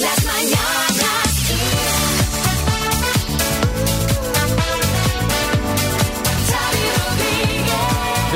Las 0.00 0.24
mañanas 0.24 0.97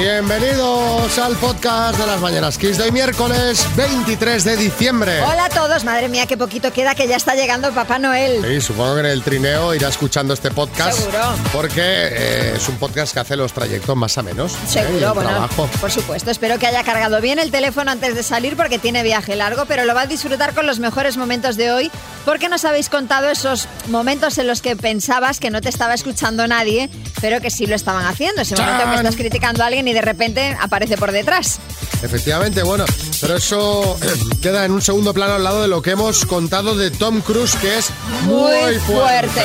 Bienvenidos 0.02 1.16
al 1.20 1.36
podcast 1.36 1.96
de 1.96 2.04
las 2.08 2.20
Mañanas 2.20 2.58
Kiss 2.58 2.76
de 2.76 2.82
hoy 2.82 2.90
miércoles 2.90 3.64
23 3.76 4.42
de 4.42 4.56
diciembre. 4.56 5.22
Hola 5.22 5.44
a 5.44 5.48
todos, 5.48 5.84
madre 5.84 6.08
mía, 6.08 6.26
qué 6.26 6.36
poquito 6.36 6.72
queda 6.72 6.96
que 6.96 7.06
ya 7.06 7.14
está 7.14 7.36
llegando 7.36 7.70
Papá 7.72 8.00
Noel. 8.00 8.44
Sí, 8.44 8.60
supongo 8.60 8.94
que 8.94 9.00
en 9.02 9.06
el 9.06 9.22
trineo 9.22 9.72
irá 9.74 9.88
escuchando 9.90 10.34
este 10.34 10.50
podcast. 10.50 10.98
Seguro. 10.98 11.20
Porque 11.52 11.80
eh, 11.84 12.54
es 12.56 12.68
un 12.68 12.78
podcast 12.78 13.14
que 13.14 13.20
hace 13.20 13.36
los 13.36 13.52
trayectos 13.52 13.94
más 13.94 14.18
a 14.18 14.24
menos. 14.24 14.54
¿eh? 14.54 14.56
Seguro, 14.66 15.06
el 15.06 15.14
bueno, 15.14 15.30
trabajo. 15.30 15.68
por 15.80 15.92
supuesto. 15.92 16.32
Espero 16.32 16.58
que 16.58 16.66
haya 16.66 16.82
cargado 16.82 17.20
bien 17.20 17.38
el 17.38 17.52
teléfono 17.52 17.92
antes 17.92 18.16
de 18.16 18.24
salir 18.24 18.56
porque 18.56 18.80
tiene 18.80 19.04
viaje 19.04 19.36
largo, 19.36 19.66
pero 19.66 19.84
lo 19.84 19.94
va 19.94 20.00
a 20.00 20.06
disfrutar 20.06 20.52
con 20.52 20.66
los 20.66 20.80
mejores 20.80 21.16
momentos 21.16 21.56
de 21.56 21.70
hoy 21.70 21.92
porque 22.24 22.48
nos 22.48 22.64
habéis 22.64 22.88
contado 22.88 23.28
esos 23.28 23.68
momentos 23.88 24.36
en 24.38 24.48
los 24.48 24.62
que 24.62 24.74
pensabas 24.74 25.38
que 25.38 25.50
no 25.50 25.60
te 25.60 25.68
estaba 25.68 25.94
escuchando 25.94 26.46
nadie, 26.48 26.90
pero 27.20 27.40
que 27.40 27.50
sí 27.50 27.66
lo 27.66 27.76
estaban 27.76 28.04
haciendo. 28.04 28.42
Ese 28.42 28.56
momento 28.56 28.78
que 28.78 28.84
¡Chan! 28.84 28.96
estás 28.96 29.16
criticando 29.16 29.62
a 29.62 29.66
alguien 29.66 29.86
y 29.88 29.91
de 29.92 30.00
repente 30.02 30.56
aparece 30.60 30.96
por 30.96 31.12
detrás. 31.12 31.58
Efectivamente, 32.02 32.62
bueno, 32.62 32.84
pero 33.20 33.36
eso 33.36 33.96
queda 34.42 34.64
en 34.64 34.72
un 34.72 34.82
segundo 34.82 35.12
plano 35.14 35.34
al 35.34 35.44
lado 35.44 35.62
de 35.62 35.68
lo 35.68 35.82
que 35.82 35.90
hemos 35.92 36.24
contado 36.26 36.74
de 36.76 36.90
Tom 36.90 37.20
Cruise, 37.20 37.54
que 37.56 37.78
es 37.78 37.90
muy, 38.24 38.34
Muy 38.34 38.74
fuerte. 38.80 38.80
fuerte. 38.80 39.42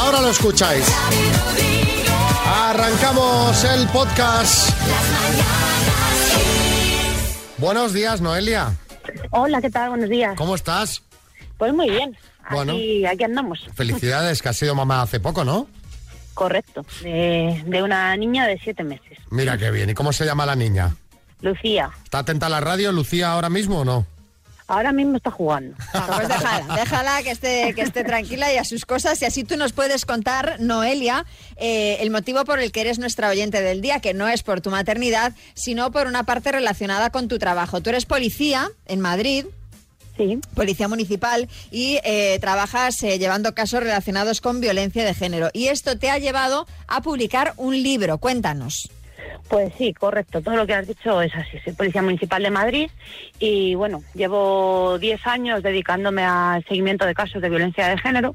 Ahora 0.00 0.20
lo 0.20 0.30
escucháis. 0.30 0.84
Arrancamos 2.46 3.64
el 3.64 3.86
podcast. 3.88 4.70
Buenos 7.58 7.92
días, 7.92 8.20
Noelia. 8.20 8.76
Hola, 9.30 9.60
¿qué 9.60 9.70
tal? 9.70 9.90
Buenos 9.90 10.08
días. 10.10 10.34
¿Cómo 10.36 10.54
estás? 10.54 11.02
Pues 11.58 11.72
muy 11.72 11.88
bien. 11.90 12.16
Bueno. 12.50 12.72
Aquí, 12.72 13.06
aquí 13.06 13.24
andamos. 13.24 13.66
Felicidades, 13.74 14.42
que 14.42 14.48
has 14.48 14.56
sido 14.56 14.74
mamá 14.74 15.02
hace 15.02 15.20
poco, 15.20 15.44
¿no? 15.44 15.66
Correcto. 16.34 16.84
De, 17.02 17.62
de 17.66 17.82
una 17.82 18.16
niña 18.16 18.46
de 18.46 18.58
siete 18.58 18.84
meses. 18.84 19.18
Mira 19.30 19.56
qué 19.56 19.70
bien. 19.70 19.90
¿Y 19.90 19.94
cómo 19.94 20.12
se 20.12 20.24
llama 20.24 20.44
la 20.44 20.56
niña? 20.56 20.94
Lucía. 21.40 21.90
¿Está 22.04 22.20
atenta 22.20 22.46
a 22.46 22.48
la 22.50 22.60
radio, 22.60 22.92
Lucía, 22.92 23.32
ahora 23.32 23.50
mismo 23.50 23.80
o 23.80 23.84
no? 23.84 24.06
Ahora 24.66 24.92
mismo 24.92 25.18
está 25.18 25.30
jugando. 25.30 25.76
Pues 25.92 26.26
déjala, 26.28 26.74
déjala 26.74 27.22
que 27.22 27.30
esté, 27.32 27.74
que 27.74 27.82
esté 27.82 28.02
tranquila 28.02 28.50
y 28.50 28.56
a 28.56 28.64
sus 28.64 28.86
cosas. 28.86 29.20
Y 29.20 29.26
así 29.26 29.44
tú 29.44 29.58
nos 29.58 29.74
puedes 29.74 30.06
contar, 30.06 30.56
Noelia, 30.58 31.26
eh, 31.56 31.98
el 32.00 32.10
motivo 32.10 32.44
por 32.46 32.60
el 32.60 32.72
que 32.72 32.80
eres 32.80 32.98
nuestra 32.98 33.28
oyente 33.28 33.60
del 33.60 33.82
día, 33.82 34.00
que 34.00 34.14
no 34.14 34.26
es 34.26 34.42
por 34.42 34.62
tu 34.62 34.70
maternidad, 34.70 35.34
sino 35.52 35.90
por 35.92 36.06
una 36.06 36.22
parte 36.22 36.50
relacionada 36.50 37.10
con 37.10 37.28
tu 37.28 37.38
trabajo. 37.38 37.82
Tú 37.82 37.90
eres 37.90 38.06
policía 38.06 38.70
en 38.86 39.00
Madrid. 39.00 39.44
Sí. 40.16 40.38
Policía 40.54 40.88
municipal 40.88 41.48
y 41.70 41.98
eh, 42.04 42.38
trabajas 42.40 43.02
eh, 43.02 43.18
llevando 43.18 43.54
casos 43.54 43.82
relacionados 43.82 44.40
con 44.40 44.60
violencia 44.60 45.04
de 45.04 45.14
género. 45.14 45.50
Y 45.52 45.66
esto 45.66 45.98
te 45.98 46.10
ha 46.10 46.18
llevado 46.18 46.66
a 46.86 47.02
publicar 47.02 47.54
un 47.56 47.82
libro. 47.82 48.18
Cuéntanos. 48.18 48.88
Pues 49.48 49.72
sí, 49.76 49.92
correcto. 49.92 50.40
Todo 50.40 50.56
lo 50.56 50.66
que 50.66 50.74
has 50.74 50.86
dicho 50.86 51.20
es 51.20 51.34
así. 51.34 51.58
Soy 51.62 51.74
policía 51.74 52.02
municipal 52.02 52.42
de 52.42 52.50
Madrid 52.50 52.90
y 53.38 53.74
bueno, 53.74 54.02
llevo 54.14 54.98
10 54.98 55.26
años 55.26 55.62
dedicándome 55.62 56.24
al 56.24 56.64
seguimiento 56.64 57.04
de 57.04 57.14
casos 57.14 57.42
de 57.42 57.50
violencia 57.50 57.88
de 57.88 57.98
género 57.98 58.34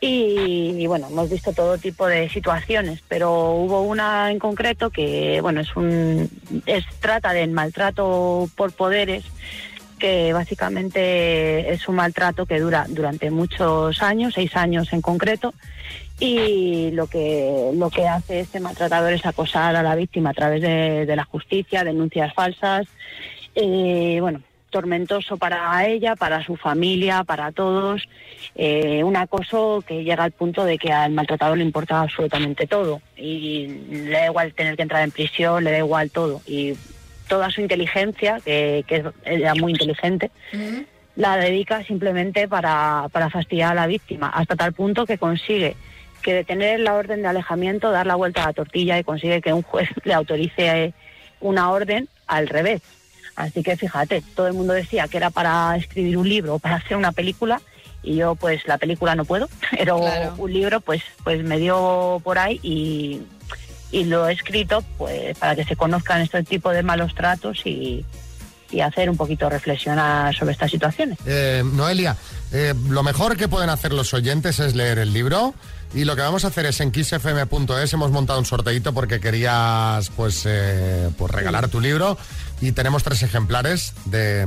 y, 0.00 0.74
y, 0.76 0.86
bueno, 0.86 1.06
hemos 1.08 1.30
visto 1.30 1.52
todo 1.52 1.78
tipo 1.78 2.06
de 2.06 2.28
situaciones, 2.28 3.02
pero 3.08 3.52
hubo 3.52 3.82
una 3.82 4.30
en 4.30 4.38
concreto 4.38 4.90
que 4.90 5.40
bueno, 5.40 5.60
es 5.60 5.74
un 5.76 6.28
es 6.66 6.84
trata 7.00 7.32
del 7.32 7.50
maltrato 7.50 8.48
por 8.56 8.72
poderes 8.72 9.24
que 9.98 10.32
básicamente 10.32 11.72
es 11.72 11.88
un 11.88 11.96
maltrato 11.96 12.46
que 12.46 12.60
dura 12.60 12.86
durante 12.88 13.30
muchos 13.30 14.02
años, 14.02 14.34
seis 14.34 14.56
años 14.56 14.92
en 14.92 15.00
concreto, 15.00 15.54
y 16.20 16.90
lo 16.92 17.06
que 17.06 17.70
lo 17.74 17.90
que 17.90 18.06
hace 18.06 18.40
este 18.40 18.60
maltratador 18.60 19.12
es 19.12 19.26
acosar 19.26 19.74
a 19.74 19.82
la 19.82 19.96
víctima 19.96 20.30
a 20.30 20.34
través 20.34 20.62
de, 20.62 21.16
la 21.16 21.24
justicia, 21.24 21.84
denuncias 21.84 22.32
falsas, 22.34 22.86
eh, 23.54 24.18
bueno, 24.20 24.40
tormentoso 24.74 25.36
para 25.36 25.86
ella, 25.86 26.16
para 26.16 26.44
su 26.44 26.56
familia, 26.56 27.22
para 27.22 27.52
todos, 27.52 28.08
eh, 28.56 29.04
un 29.04 29.16
acoso 29.16 29.84
que 29.86 30.02
llega 30.02 30.24
al 30.24 30.32
punto 30.32 30.64
de 30.64 30.78
que 30.78 30.92
al 30.92 31.12
maltratador 31.12 31.58
le 31.58 31.64
importa 31.64 32.00
absolutamente 32.00 32.66
todo 32.66 33.00
y 33.16 33.68
le 33.88 34.10
da 34.10 34.26
igual 34.26 34.52
tener 34.52 34.74
que 34.74 34.82
entrar 34.82 35.04
en 35.04 35.12
prisión, 35.12 35.62
le 35.62 35.70
da 35.70 35.78
igual 35.78 36.10
todo 36.10 36.40
y 36.44 36.74
toda 37.28 37.50
su 37.50 37.60
inteligencia, 37.60 38.40
que, 38.44 38.84
que 38.86 38.96
es 38.96 39.04
era 39.24 39.54
muy 39.54 39.72
inteligente, 39.72 40.30
la 41.16 41.36
dedica 41.36 41.84
simplemente 41.84 42.48
para, 42.48 43.06
para 43.12 43.30
fastidiar 43.30 43.72
a 43.72 43.74
la 43.74 43.86
víctima, 43.86 44.28
hasta 44.28 44.56
tal 44.56 44.72
punto 44.72 45.06
que 45.06 45.18
consigue 45.18 45.76
que 46.22 46.32
de 46.32 46.44
tener 46.44 46.80
la 46.80 46.94
orden 46.94 47.20
de 47.20 47.28
alejamiento, 47.28 47.90
dar 47.90 48.06
la 48.06 48.14
vuelta 48.14 48.42
a 48.42 48.46
la 48.46 48.52
tortilla 48.54 48.98
y 48.98 49.04
consigue 49.04 49.42
que 49.42 49.52
un 49.52 49.62
juez 49.62 49.90
le 50.04 50.14
autorice 50.14 50.94
una 51.40 51.70
orden 51.70 52.08
al 52.26 52.48
revés. 52.48 52.80
Así 53.36 53.62
que 53.62 53.76
fíjate, 53.76 54.22
todo 54.34 54.46
el 54.46 54.54
mundo 54.54 54.72
decía 54.72 55.06
que 55.06 55.18
era 55.18 55.28
para 55.30 55.76
escribir 55.76 56.16
un 56.16 56.26
libro 56.28 56.54
o 56.54 56.58
para 56.58 56.76
hacer 56.76 56.96
una 56.96 57.12
película 57.12 57.60
y 58.02 58.16
yo 58.16 58.34
pues 58.36 58.66
la 58.66 58.78
película 58.78 59.14
no 59.14 59.24
puedo, 59.24 59.48
pero 59.76 59.98
Claro. 59.98 60.34
un 60.38 60.52
libro 60.52 60.80
pues 60.80 61.02
pues 61.24 61.42
me 61.44 61.58
dio 61.58 62.20
por 62.24 62.38
ahí 62.38 62.58
y, 62.62 63.20
y 63.94 64.02
lo 64.04 64.28
he 64.28 64.32
escrito 64.32 64.82
pues 64.98 65.38
para 65.38 65.54
que 65.54 65.64
se 65.64 65.76
conozcan 65.76 66.20
este 66.20 66.42
tipo 66.42 66.70
de 66.70 66.82
malos 66.82 67.14
tratos 67.14 67.64
y, 67.64 68.04
y 68.72 68.80
hacer 68.80 69.08
un 69.08 69.16
poquito 69.16 69.48
reflexionar 69.48 70.34
sobre 70.34 70.52
estas 70.52 70.72
situaciones. 70.72 71.16
Eh, 71.24 71.62
Noelia, 71.64 72.16
eh, 72.52 72.74
lo 72.88 73.04
mejor 73.04 73.36
que 73.36 73.46
pueden 73.46 73.70
hacer 73.70 73.92
los 73.92 74.12
oyentes 74.12 74.58
es 74.58 74.74
leer 74.74 74.98
el 74.98 75.12
libro. 75.12 75.54
Y 75.94 76.04
lo 76.04 76.16
que 76.16 76.22
vamos 76.22 76.44
a 76.44 76.48
hacer 76.48 76.66
es 76.66 76.80
en 76.80 76.90
kissfm.es 76.90 77.92
hemos 77.92 78.10
montado 78.10 78.40
un 78.40 78.44
sorteito 78.44 78.92
porque 78.92 79.20
querías 79.20 80.10
pues, 80.16 80.42
eh, 80.44 81.08
pues 81.16 81.30
regalar 81.30 81.68
tu 81.68 81.80
libro 81.80 82.18
y 82.68 82.72
tenemos 82.72 83.02
tres 83.02 83.22
ejemplares 83.22 83.92
de, 84.06 84.46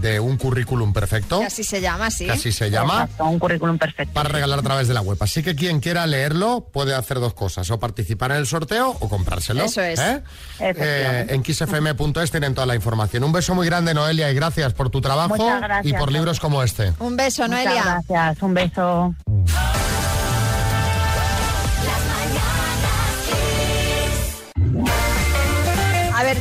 de 0.00 0.20
un 0.20 0.36
currículum 0.36 0.92
perfecto, 0.92 1.40
Que 1.40 1.46
así 1.46 1.64
se 1.64 1.80
llama, 1.80 2.10
sí. 2.10 2.26
que 2.26 2.32
así 2.32 2.52
se 2.52 2.70
llama, 2.70 3.02
Exacto, 3.04 3.24
un 3.26 3.38
currículum 3.38 3.78
perfecto. 3.78 4.14
para 4.14 4.28
regalar 4.28 4.58
a 4.58 4.62
través 4.62 4.88
de 4.88 4.94
la 4.94 5.00
web. 5.00 5.18
Así 5.20 5.42
que 5.42 5.54
quien 5.54 5.80
quiera 5.80 6.06
leerlo 6.06 6.68
puede 6.72 6.94
hacer 6.94 7.20
dos 7.20 7.34
cosas, 7.34 7.70
o 7.70 7.78
participar 7.78 8.30
en 8.32 8.38
el 8.38 8.46
sorteo 8.46 8.96
o 9.00 9.08
comprárselo. 9.08 9.64
Eso 9.64 9.82
es. 9.82 9.98
¿eh? 10.00 10.22
Eh, 10.60 11.26
en 11.28 11.42
kissfm.es 11.42 12.30
tienen 12.30 12.54
toda 12.54 12.66
la 12.66 12.74
información. 12.74 13.24
Un 13.24 13.32
beso 13.32 13.54
muy 13.54 13.66
grande, 13.66 13.94
Noelia, 13.94 14.30
y 14.30 14.34
gracias 14.34 14.72
por 14.72 14.90
tu 14.90 15.00
trabajo 15.00 15.36
Muchas 15.36 15.84
y 15.84 15.92
por 15.92 16.10
libros 16.12 16.40
como 16.40 16.62
este. 16.62 16.92
Un 16.98 17.16
beso, 17.16 17.42
Muchas 17.46 17.64
Noelia. 17.64 17.82
gracias, 17.84 18.42
un 18.42 18.54
beso. 18.54 19.14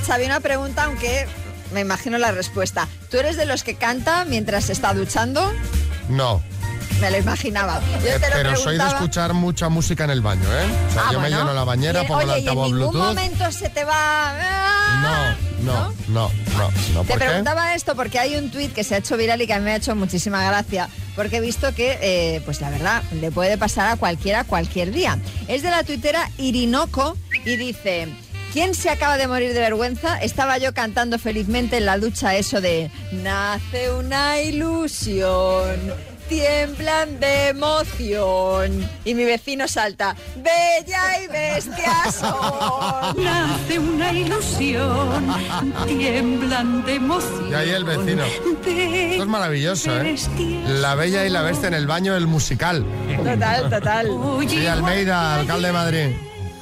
Xavi, 0.08 0.26
una 0.26 0.40
pregunta, 0.40 0.86
aunque 0.86 1.28
me 1.74 1.82
imagino 1.82 2.18
la 2.18 2.32
respuesta. 2.32 2.88
¿Tú 3.12 3.18
eres 3.18 3.36
de 3.38 3.46
los 3.46 3.64
que 3.64 3.76
canta 3.76 4.24
mientras 4.26 4.66
se 4.66 4.74
está 4.74 4.94
duchando? 4.94 5.52
No. 6.10 6.42
Me 7.02 7.12
lo 7.12 7.18
imaginaba. 7.18 7.80
Yo 8.04 8.08
Eh, 8.10 8.20
te 8.20 8.30
lo 8.30 8.36
pero 8.36 8.56
soy 8.56 8.78
de 8.78 8.88
escuchar 8.88 9.34
mucha 9.34 9.70
música 9.70 10.06
en 10.06 10.10
el 10.10 10.22
baño, 10.22 10.42
¿eh? 10.52 10.66
O 10.90 10.94
sea, 10.94 11.04
Ah, 11.08 11.14
yo 11.14 11.20
me 11.20 11.30
lleno 11.30 11.54
la 11.54 11.64
bañera, 11.64 12.04
pongo 12.08 12.22
el 12.22 12.30
oye, 12.30 12.40
y 12.40 12.44
en 12.44 12.50
altavoz 12.50 12.72
ningún 12.72 12.90
Bluetooth. 12.92 13.08
momento 13.16 13.52
se 13.52 13.70
te 13.70 13.84
va... 13.84 13.94
¡Ah! 13.96 15.36
No, 15.62 15.74
no, 15.74 15.94
no, 16.08 16.32
no, 16.58 16.72
no. 16.96 17.04
Te 17.04 17.16
preguntaba 17.16 17.76
esto 17.76 17.96
porque 17.96 18.18
hay 18.18 18.36
un 18.36 18.50
tuit 18.50 18.74
que 18.74 18.84
se 18.84 18.96
ha 18.96 18.98
hecho 19.00 19.16
viral 19.18 19.42
y 19.42 19.46
que 19.48 19.54
a 19.54 19.60
mí 19.60 19.66
me 19.66 19.74
ha 19.74 19.76
hecho 19.76 19.94
muchísima 19.96 20.44
gracia, 20.44 20.90
porque 21.16 21.38
he 21.38 21.42
visto 21.42 21.76
que, 21.76 22.00
eh, 22.02 22.42
pues 22.46 22.62
la 22.62 22.70
verdad, 22.72 23.04
le 23.12 23.30
puede 23.30 23.58
pasar 23.60 23.90
a 23.90 23.98
cualquiera 23.98 24.44
cualquier 24.46 24.92
día. 24.92 25.20
Es 25.48 25.62
de 25.62 25.70
la 25.70 25.84
tuitera 25.84 26.32
Irinoco 26.38 27.16
y 27.46 27.58
dice... 27.58 28.08
¿Quién 28.58 28.74
se 28.74 28.90
acaba 28.90 29.18
de 29.18 29.28
morir 29.28 29.54
de 29.54 29.60
vergüenza? 29.60 30.18
Estaba 30.18 30.58
yo 30.58 30.74
cantando 30.74 31.20
felizmente 31.20 31.78
en 31.78 31.86
la 31.86 32.00
ducha 32.00 32.36
eso 32.36 32.60
de 32.60 32.90
Nace 33.12 33.92
una 33.92 34.42
ilusión, 34.42 35.76
tiemblan 36.28 37.20
de 37.20 37.50
emoción. 37.50 38.90
Y 39.06 39.14
mi 39.14 39.26
vecino 39.26 39.68
salta, 39.68 40.16
Bella 40.38 41.22
y 41.24 41.28
bestia 41.28 42.12
son. 42.12 43.24
Nace 43.24 43.78
una 43.78 44.12
ilusión, 44.12 45.36
tiemblan 45.86 46.84
de 46.84 46.96
emoción. 46.96 47.52
Y 47.52 47.54
ahí 47.54 47.70
el 47.70 47.84
vecino. 47.84 48.24
Esto 48.26 49.22
es 49.22 49.28
maravilloso, 49.28 49.92
¿eh? 50.02 50.16
La 50.66 50.96
Bella 50.96 51.28
y 51.28 51.30
la 51.30 51.44
Bestia 51.44 51.68
en 51.68 51.76
el 51.76 51.86
baño, 51.86 52.16
el 52.16 52.26
musical. 52.26 52.84
Total, 53.24 53.70
total. 53.70 54.10
Sí, 54.50 54.66
Almeida, 54.66 55.42
alcalde 55.42 55.68
de 55.68 55.74
Madrid. 55.74 56.08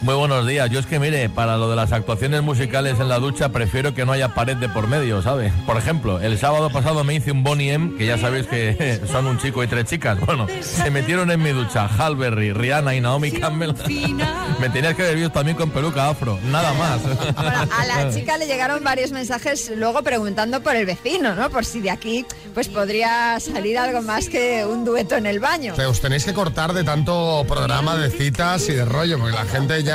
Muy 0.06 0.13
buenos 0.13 0.46
días. 0.46 0.69
Yo 0.69 0.80
es 0.80 0.86
que 0.86 1.00
mire, 1.00 1.30
para 1.30 1.57
lo 1.57 1.68
de 1.68 1.75
las 1.75 1.92
actuaciones 1.92 2.44
musicales 2.44 3.00
en 3.00 3.10
la 3.10 3.18
ducha 3.18 3.50
prefiero 3.50 3.96
que 3.96 4.06
no 4.06 4.12
haya 4.12 4.36
pared 4.36 4.56
de 4.56 4.69
por 4.69 4.86
medio, 4.88 5.24
¿sabe? 5.24 5.52
Por 5.66 5.78
ejemplo, 5.78 6.19
el 6.19 6.38
sábado 6.38 6.69
pasado 6.69 7.04
me 7.04 7.16
hice 7.16 7.31
un 7.31 7.44
Bonnie 7.44 7.74
M, 7.74 7.98
que 7.98 8.06
ya 8.06 8.19
sabéis 8.19 8.46
que 8.46 9.02
son 9.12 9.25
un 9.25 9.40
chico 9.40 9.63
y 9.63 9.68
tres 9.68 9.86
chicas. 9.86 10.19
Bueno, 10.19 10.46
se 10.62 10.92
metieron 10.92 11.31
en 11.31 11.42
mi 11.42 11.50
ducha 11.50 11.88
Halberry, 11.88 12.54
Rihanna 12.54 12.94
y 12.94 13.02
Naomi 13.02 13.31
Campbell. 13.31 13.74
me 14.60 14.69
tenías 14.69 14.94
que 14.94 15.02
haber 15.02 15.16
visto 15.16 15.31
también 15.31 15.57
con 15.57 15.72
peluca 15.72 16.08
afro, 16.08 16.38
nada 16.51 16.72
más. 16.75 17.01
Bueno, 17.01 17.68
a 17.75 17.86
la 17.88 18.13
chica 18.13 18.38
le 18.38 18.46
llegaron 18.46 18.84
varios 18.84 19.12
mensajes 19.12 19.72
luego 19.75 20.04
preguntando 20.04 20.62
por 20.62 20.75
el 20.75 20.86
vecino, 20.86 21.34
¿no? 21.34 21.50
Por 21.50 21.66
si 21.66 21.81
de 21.81 21.90
aquí 21.90 22.24
pues 22.54 22.68
podría 22.68 23.40
salir 23.40 23.80
algo 23.80 24.04
más 24.04 24.30
que 24.30 24.66
un 24.66 24.86
dueto 24.86 25.16
en 25.16 25.25
el 25.25 25.40
baño. 25.40 25.74
O 25.74 25.75
sea, 25.75 25.90
os 25.90 26.00
tenéis 26.00 26.25
que 26.25 26.34
cortar 26.36 26.74
de 26.74 26.84
tanto 26.84 27.44
programa 27.48 27.98
de 27.98 28.12
citas 28.12 28.69
y 28.69 28.74
de 28.74 28.86
rollo, 28.86 29.18
porque 29.18 29.36
la 29.36 29.46
gente 29.46 29.84
ya 29.84 29.95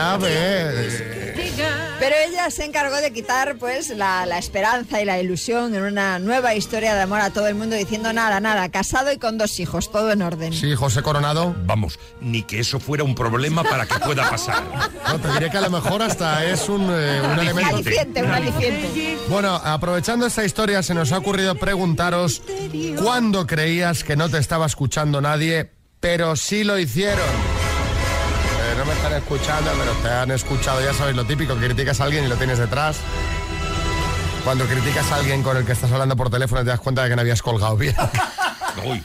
Pero 1.99 2.17
ella 2.27 2.51
se 2.51 2.65
encargó 2.65 2.97
de 2.97 3.13
quitar 3.13 3.57
pues 3.57 3.91
la, 3.91 4.25
la 4.25 4.39
esperanza 4.39 5.03
y 5.03 5.05
la 5.05 5.21
ilusión 5.21 5.75
en 5.75 5.83
una 5.83 6.19
nueva 6.19 6.55
historia 6.55 6.95
de 6.95 7.03
amor 7.03 7.21
a 7.21 7.31
todo 7.31 7.47
el 7.47 7.55
mundo 7.55 7.77
diciendo 7.77 8.13
nada, 8.13 8.41
nada, 8.41 8.71
casado 8.71 9.13
y 9.13 9.19
con 9.19 9.37
dos 9.37 9.61
hijos, 9.61 9.93
todo 9.93 10.11
en 10.11 10.23
orden. 10.23 10.53
Sí, 10.55 10.75
José 10.75 11.03
Coronado. 11.03 11.55
Vamos, 11.67 11.99
ni 12.21 12.43
que 12.43 12.61
eso 12.61 12.81
fuera 12.81 13.05
un 13.05 13.15
problema 13.15 13.63
para 13.63 13.85
que 13.87 13.99
pueda 14.01 14.29
pasar. 14.31 14.63
No, 15.07 15.21
te 15.21 15.29
diré 15.35 15.51
que 15.51 15.59
a 15.59 15.63
lo 15.63 15.71
mejor 15.71 16.03
hasta 16.03 16.45
es 16.47 16.69
un, 16.71 16.89
eh, 16.91 17.21
un 17.23 17.33
Un 17.33 17.39
elemento... 17.41 17.77
aliciente, 17.77 18.23
un 18.23 18.31
aliciente. 18.31 19.19
Bueno, 19.29 19.55
aprovechando 19.57 20.27
esta 20.27 20.45
historia, 20.45 20.83
se 20.83 20.95
nos 20.95 21.13
ha 21.13 21.19
ocurrido 21.19 21.55
preguntaros 21.57 22.43
cuándo 23.03 23.47
creías 23.47 24.05
que 24.05 24.17
no 24.17 24.31
te 24.31 24.39
estaba 24.39 24.65
escuchando 24.67 25.21
nadie, 25.21 25.71
pero 26.01 26.35
sí 26.37 26.65
lo 26.65 26.79
hicieron. 26.79 27.50
Están 29.11 29.23
escuchando, 29.23 29.73
pero 29.77 29.93
te 29.95 30.09
han 30.09 30.31
escuchado, 30.31 30.81
ya 30.81 30.95
sabéis 30.95 31.17
lo 31.17 31.25
típico, 31.25 31.57
criticas 31.57 32.01
a 32.01 32.05
alguien 32.05 32.27
y 32.27 32.29
lo 32.29 32.37
tienes 32.37 32.59
detrás. 32.59 32.99
Cuando 34.45 34.65
criticas 34.67 35.11
a 35.11 35.17
alguien 35.17 35.43
con 35.43 35.57
el 35.57 35.67
que 35.67 35.73
estás 35.73 35.91
hablando 35.91 36.15
por 36.15 36.31
teléfono 36.31 36.63
te 36.63 36.69
das 36.69 36.79
cuenta 36.79 37.03
de 37.03 37.09
que 37.09 37.17
no 37.17 37.23
habías 37.23 37.43
colgado 37.43 37.77
bien. 37.77 37.97
Uy, 38.85 39.03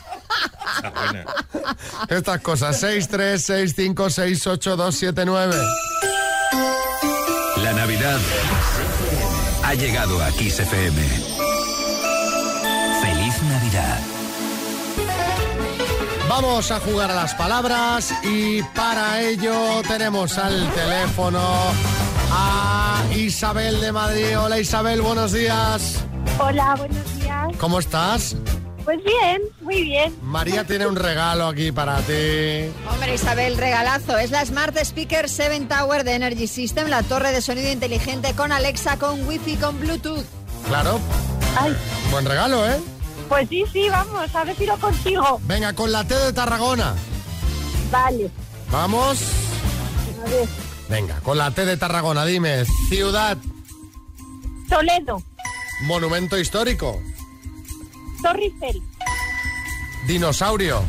buena. 0.94 1.26
Estas 2.08 2.40
cosas, 2.42 2.80
6, 2.80 3.08
3, 3.08 3.44
6, 3.44 3.74
5, 3.76 4.10
6, 4.12 4.46
8, 4.46 4.76
2, 4.78 4.96
7, 4.96 5.26
9. 5.26 5.56
La 7.64 7.74
Navidad 7.74 8.20
ha 9.64 9.74
llegado 9.74 10.24
a 10.24 10.30
Kiss 10.34 10.60
FM. 10.60 11.45
Vamos 16.36 16.70
a 16.70 16.82
jugar 16.82 17.10
a 17.12 17.16
las 17.16 17.34
palabras 17.34 18.14
y 18.22 18.62
para 18.76 19.22
ello 19.22 19.82
tenemos 19.88 20.38
al 20.38 20.70
teléfono 20.74 21.40
a 22.30 23.06
Isabel 23.16 23.80
de 23.80 23.94
Madrid. 23.94 24.38
Hola 24.38 24.60
Isabel, 24.60 25.02
buenos 25.02 25.32
días. 25.32 26.04
Hola, 26.38 26.76
buenos 26.78 27.16
días. 27.22 27.56
¿Cómo 27.58 27.80
estás? 27.80 28.36
Pues 28.84 29.02
bien, 29.06 29.44
muy 29.62 29.84
bien. 29.84 30.14
María 30.24 30.66
tiene 30.66 30.88
un 30.88 30.98
regalo 30.98 31.48
aquí 31.48 31.72
para 31.72 32.00
ti. 32.00 32.70
Hombre, 32.92 33.14
Isabel, 33.16 33.56
regalazo. 33.56 34.18
Es 34.18 34.30
la 34.32 34.46
Smart 34.46 34.76
Speaker 34.78 35.30
7 35.30 35.68
Tower 35.70 36.04
de 36.04 36.16
Energy 36.16 36.48
System, 36.48 36.90
la 36.90 37.02
torre 37.04 37.32
de 37.32 37.42
sonido 37.42 37.72
inteligente 37.72 38.34
con 38.34 38.52
Alexa, 38.52 39.00
con 39.00 39.26
Wi-Fi, 39.26 39.56
con 39.56 39.80
Bluetooth. 39.80 40.26
Claro, 40.68 41.00
Ay, 41.58 41.74
buen 42.12 42.26
regalo, 42.26 42.70
¿eh? 42.70 42.78
Pues 43.30 43.50
sí, 43.50 43.64
sí, 43.72 43.90
vamos, 43.90 44.34
a 44.36 44.44
ver 44.44 44.56
si 44.56 44.66
lo 44.66 44.78
consigo. 44.78 45.40
Venga, 45.44 45.74
con 45.74 45.92
la 45.92 46.04
T 46.04 46.14
de 46.16 46.34
Tarragona. 46.34 46.96
Vale, 47.92 48.30
Vamos. 48.72 49.20
a 50.26 50.30
ver. 50.30 50.48
Venga, 50.90 51.20
con 51.22 51.38
la 51.38 51.52
T 51.52 51.66
de 51.66 51.78
Tarragona, 51.78 52.26
dime. 52.26 52.66
Ciudad, 52.90 53.38
Toledo, 54.70 55.22
monumento 55.84 56.38
histórico, 56.38 57.00
Torricel, 58.22 58.82
dinosaurio, 60.08 60.84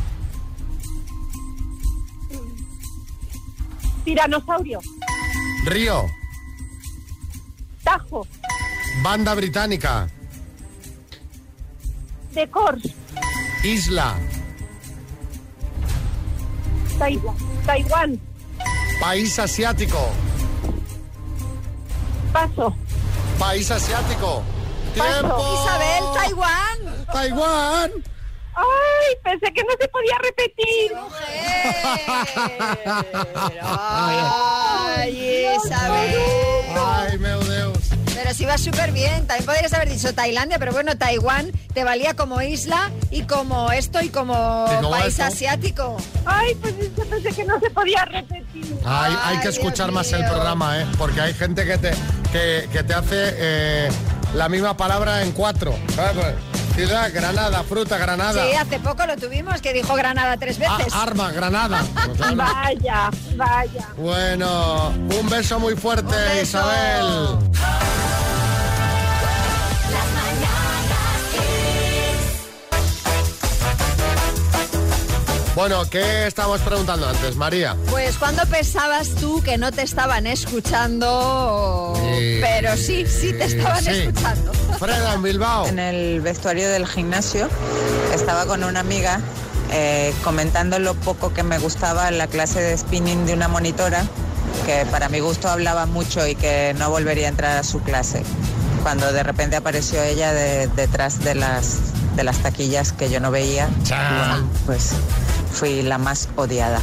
Tiranosaurio, 4.05 4.81
río, 5.65 6.05
Tajo, 7.83 8.27
banda 9.03 9.35
británica, 9.35 10.09
Decors, 12.37 12.85
isla, 13.65 14.13
Taiwán, 16.99 17.37
Taiwán, 17.65 18.21
país 19.01 19.39
asiático, 19.39 20.11
Paso, 22.35 22.77
país 23.39 23.71
asiático. 23.71 24.43
¡Tiempo! 24.93 25.63
Isabel, 25.63 26.05
Taiwán. 26.15 27.07
Taiwán. 27.11 27.91
Ay, 28.55 29.17
pensé 29.25 29.51
que 29.55 29.63
no 29.65 29.71
se 29.81 29.89
podía 29.89 30.19
repetir. 30.23 30.93
Ay, 33.63 35.57
Isabel. 35.57 36.21
Ay. 36.77 37.16
Va 38.45 38.59
súper 38.59 38.93
bien. 38.93 39.27
También 39.27 39.47
podrías 39.47 39.73
haber 39.73 39.89
dicho 39.89 40.13
Tailandia, 40.15 40.59
pero 40.59 40.73
bueno, 40.73 40.97
Taiwán 40.97 41.51
te 41.73 41.85
valía 41.85 42.15
como 42.15 42.43
isla 42.43 42.91
y 43.11 43.23
como 43.23 43.73
esto 43.73 44.01
y 44.03 44.09
como, 44.09 44.67
Y 44.71 44.75
como 44.77 44.91
país 44.91 45.07
esto. 45.19 45.25
asiático. 45.25 45.97
Ay, 46.25 46.55
pues 46.57 46.75
yo 46.97 47.05
pensé 47.09 47.31
que 47.33 47.45
no 47.45 47.59
se 47.61 47.71
podía 47.71 48.05
repetir. 48.05 48.77
Hay, 48.85 49.13
hay 49.13 49.37
Ay, 49.37 49.39
que 49.41 49.49
escuchar 49.49 49.87
Dios 49.87 49.95
más 49.95 50.13
el 50.13 50.25
programa, 50.27 50.81
¿eh? 50.81 50.87
Porque 50.99 51.21
hay 51.21 51.35
gente 51.35 51.65
que 51.65 51.79
te, 51.79 51.91
que, 52.33 52.69
que 52.73 52.83
te 52.83 52.95
hace 52.95 53.17
eh, 53.37 53.89
la 54.35 54.49
misma 54.49 54.77
palabra 54.77 55.23
en 55.23 55.33
cuatro. 55.33 55.75
Pues, 55.95 56.35
Ciudad, 56.75 57.11
Granada, 57.15 57.63
fruta, 57.63 57.97
Granada. 57.97 58.45
Sí, 58.45 58.55
hace 58.55 58.79
poco 58.81 59.07
lo 59.07 59.17
tuvimos, 59.17 59.63
que 59.63 59.73
dijo 59.73 59.95
Granada 59.95 60.37
tres 60.37 60.59
Ah, 60.69 60.77
veces. 60.77 60.93
arma, 60.95 61.33
Granada. 61.33 61.83
Pues. 62.19 62.37
Vaya, 62.37 63.11
vaya. 63.37 63.89
Bueno, 63.97 64.89
un 64.91 65.29
beso 65.31 65.59
muy 65.59 65.75
fuerte, 65.75 66.15
Un 66.15 66.37
beso. 66.37 66.43
Isabel. 66.43 67.39
Bueno, 75.57 75.89
¿qué 75.89 76.27
estábamos 76.27 76.61
preguntando 76.61 77.09
antes, 77.09 77.35
María? 77.35 77.75
Pues 77.91 78.19
cuando 78.19 78.45
pensabas 78.45 79.09
tú 79.19 79.41
que 79.43 79.57
no 79.57 79.73
te 79.73 79.81
estaban 79.83 80.27
escuchando, 80.27 81.95
pero 82.43 82.77
sí, 82.77 83.07
sí 83.07 83.33
te 83.33 83.45
estaban 83.47 83.83
sí. 83.83 83.91
escuchando. 83.91 84.53
Freda, 84.79 85.15
en 85.15 85.23
Bilbao. 85.23 85.67
En 85.67 85.79
el 85.79 86.21
vestuario 86.21 86.69
del 86.69 86.87
gimnasio 86.87 87.49
estaba 88.15 88.45
con 88.45 88.65
una 88.65 88.81
amiga 88.81 89.21
eh, 89.73 90.13
comentando 90.23 90.79
lo 90.79 90.93
poco 90.95 91.33
que 91.33 91.43
me 91.43 91.59
gustaba 91.59 92.11
la 92.11 92.27
clase 92.27 92.61
de 92.61 92.77
spinning 92.77 93.25
de 93.25 93.33
una 93.33 93.49
monitora, 93.49 94.05
que 94.67 94.85
para 94.91 95.09
mi 95.09 95.21
gusto 95.21 95.49
hablaba 95.49 95.87
mucho 95.87 96.27
y 96.27 96.35
que 96.35 96.75
no 96.79 96.91
volvería 96.91 97.27
a 97.27 97.31
entrar 97.31 97.57
a 97.57 97.63
su 97.65 97.81
clase. 97.81 98.23
Cuando 98.83 99.11
de 99.11 99.23
repente 99.23 99.57
apareció 99.57 100.03
ella 100.03 100.35
de- 100.35 100.67
detrás 100.69 101.25
de 101.25 101.35
las, 101.35 101.79
de 102.15 102.25
las 102.25 102.37
taquillas 102.41 102.93
que 102.93 103.09
yo 103.09 103.21
no 103.21 103.31
veía, 103.31 103.69
pues 104.67 104.91
fui 105.57 105.81
la 105.81 105.97
más 105.97 106.29
odiada. 106.37 106.81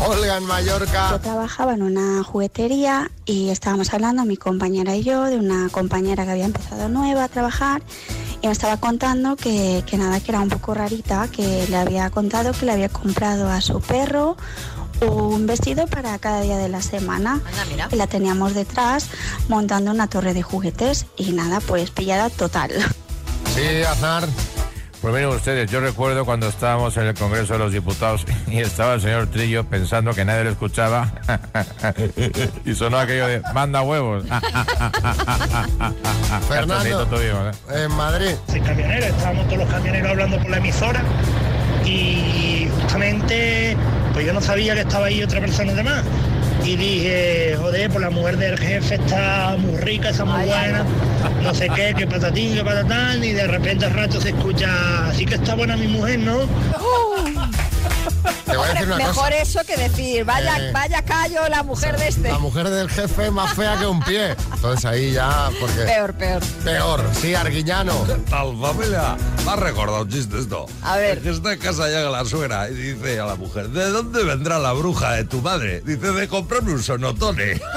Olga, 0.00 0.38
en 0.38 0.44
Mallorca. 0.44 1.10
Yo 1.10 1.20
trabajaba 1.20 1.74
en 1.74 1.82
una 1.82 2.24
juguetería 2.24 3.10
y 3.26 3.50
estábamos 3.50 3.92
hablando, 3.92 4.24
mi 4.24 4.38
compañera 4.38 4.96
y 4.96 5.02
yo, 5.02 5.24
de 5.24 5.36
una 5.36 5.68
compañera 5.68 6.24
que 6.24 6.30
había 6.30 6.46
empezado 6.46 6.88
nueva 6.88 7.24
a 7.24 7.28
trabajar 7.28 7.82
y 8.40 8.46
me 8.46 8.52
estaba 8.52 8.78
contando 8.78 9.36
que, 9.36 9.84
que 9.86 9.98
nada, 9.98 10.20
que 10.20 10.32
era 10.32 10.40
un 10.40 10.48
poco 10.48 10.72
rarita, 10.72 11.28
que 11.28 11.66
le 11.68 11.76
había 11.76 12.08
contado 12.08 12.52
que 12.52 12.64
le 12.64 12.72
había 12.72 12.88
comprado 12.88 13.50
a 13.50 13.60
su 13.60 13.80
perro 13.80 14.36
un 15.02 15.46
vestido 15.46 15.86
para 15.86 16.18
cada 16.18 16.40
día 16.40 16.56
de 16.56 16.70
la 16.70 16.80
semana. 16.80 17.42
Anda, 17.46 17.64
mira. 17.70 17.88
Y 17.92 17.96
la 17.96 18.06
teníamos 18.06 18.54
detrás 18.54 19.08
montando 19.48 19.90
una 19.90 20.08
torre 20.08 20.32
de 20.32 20.42
juguetes 20.42 21.04
y 21.18 21.32
nada, 21.32 21.60
pues 21.60 21.90
pillada 21.90 22.30
total. 22.30 22.72
Sí, 23.54 23.82
Aznar. 23.82 24.28
Pues 25.04 25.14
miren 25.14 25.28
ustedes, 25.28 25.70
yo 25.70 25.80
recuerdo 25.80 26.24
cuando 26.24 26.48
estábamos 26.48 26.96
en 26.96 27.04
el 27.04 27.12
Congreso 27.14 27.52
de 27.52 27.58
los 27.58 27.70
Diputados 27.70 28.24
y 28.46 28.60
estaba 28.60 28.94
el 28.94 29.02
señor 29.02 29.26
Trillo 29.26 29.62
pensando 29.64 30.14
que 30.14 30.24
nadie 30.24 30.44
le 30.44 30.50
escuchaba 30.52 31.12
y 32.64 32.74
sonó 32.74 32.96
aquello 32.96 33.26
de 33.26 33.42
manda 33.52 33.82
huevos. 33.82 34.24
Fernando. 36.48 37.06
Tuvimos, 37.06 37.54
¿eh? 37.54 37.84
En 37.84 37.90
Madrid. 37.94 38.30
soy 38.48 38.62
camionero, 38.62 39.04
estábamos 39.04 39.44
todos 39.44 39.58
los 39.58 39.68
camioneros 39.68 40.10
hablando 40.10 40.38
por 40.38 40.48
la 40.48 40.56
emisora 40.56 41.02
y 41.84 42.66
justamente 42.80 43.76
pues 44.14 44.24
yo 44.24 44.32
no 44.32 44.40
sabía 44.40 44.72
que 44.72 44.80
estaba 44.80 45.04
ahí 45.04 45.22
otra 45.22 45.38
persona 45.38 45.74
de 45.74 45.82
más. 45.82 46.02
Y 46.64 46.76
dije, 46.76 47.56
joder, 47.58 47.90
pues 47.90 48.00
la 48.00 48.10
mujer 48.10 48.38
del 48.38 48.58
jefe 48.58 48.94
está 48.94 49.56
muy 49.58 49.76
rica, 49.76 50.08
está 50.08 50.24
muy 50.24 50.46
buena, 50.46 50.84
no 51.42 51.54
sé 51.54 51.68
qué, 51.74 51.94
que 51.94 52.06
patatín, 52.06 52.54
que 52.54 52.64
patatán, 52.64 53.22
y 53.22 53.32
de 53.32 53.46
repente 53.46 53.84
al 53.84 53.92
rato 53.92 54.18
se 54.20 54.30
escucha, 54.30 55.08
así 55.08 55.26
que 55.26 55.34
está 55.34 55.54
buena 55.54 55.76
mi 55.76 55.88
mujer, 55.88 56.20
¿no? 56.20 56.38
Te 58.44 58.56
voy 58.56 58.66
a 58.66 58.72
decir 58.72 58.86
una 58.86 58.96
Mejor 58.96 59.14
cosa. 59.14 59.28
eso 59.36 59.60
que 59.66 59.76
decir, 59.76 60.24
vaya, 60.24 60.56
Eh, 60.58 60.72
vaya 60.72 61.02
callo 61.02 61.48
la 61.48 61.62
mujer 61.62 61.96
de 61.98 62.08
este. 62.08 62.28
La 62.30 62.38
mujer 62.38 62.68
del 62.70 62.88
jefe 62.88 63.26
es 63.26 63.32
más 63.32 63.54
fea 63.54 63.76
que 63.78 63.86
un 63.86 64.00
pie. 64.02 64.34
Entonces 64.54 64.84
ahí 64.84 65.12
ya, 65.12 65.50
porque... 65.60 65.82
Peor, 65.82 66.14
peor. 66.14 66.42
Peor, 66.64 67.04
sí, 67.20 67.34
Arguiñano. 67.34 67.92
Tal 68.30 68.58
familia. 68.60 69.16
Me 69.44 69.50
ha 69.52 69.56
recordado 69.56 70.02
un 70.02 70.08
chiste 70.08 70.38
esto. 70.38 70.66
A 70.82 70.96
ver. 70.96 71.20
Que 71.20 71.30
está 71.30 71.52
en 71.52 71.58
casa 71.58 71.86
llega 71.88 72.08
la 72.10 72.24
suegra 72.24 72.68
y 72.70 72.74
dice 72.74 73.20
a 73.20 73.26
la 73.26 73.34
mujer, 73.36 73.68
¿de 73.68 73.90
dónde 73.90 74.24
vendrá 74.24 74.58
la 74.58 74.72
bruja 74.72 75.12
de 75.12 75.24
tu 75.24 75.42
madre? 75.42 75.80
Dice, 75.82 76.12
de 76.12 76.28
comprarme 76.28 76.72
un 76.72 76.82
sonotone. 76.82 77.60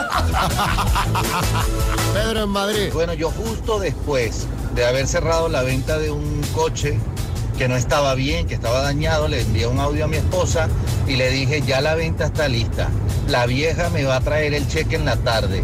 Pedro 2.13 2.43
en 2.43 2.49
Madrid. 2.49 2.89
Bueno, 2.93 3.13
yo 3.13 3.31
justo 3.31 3.79
después 3.79 4.47
de 4.75 4.85
haber 4.85 5.07
cerrado 5.07 5.49
la 5.49 5.61
venta 5.63 5.97
de 5.97 6.11
un 6.11 6.41
coche 6.53 6.97
que 7.57 7.67
no 7.67 7.75
estaba 7.75 8.13
bien, 8.13 8.47
que 8.47 8.53
estaba 8.53 8.81
dañado, 8.81 9.27
le 9.27 9.41
envié 9.41 9.65
un 9.65 9.79
audio 9.79 10.05
a 10.05 10.07
mi 10.07 10.17
esposa 10.17 10.67
y 11.07 11.15
le 11.15 11.31
dije, 11.31 11.61
ya 11.61 11.81
la 11.81 11.95
venta 11.95 12.25
está 12.25 12.47
lista. 12.47 12.89
La 13.27 13.45
vieja 13.45 13.89
me 13.89 14.03
va 14.03 14.17
a 14.17 14.21
traer 14.21 14.53
el 14.53 14.67
cheque 14.67 14.95
en 14.95 15.05
la 15.05 15.17
tarde. 15.17 15.63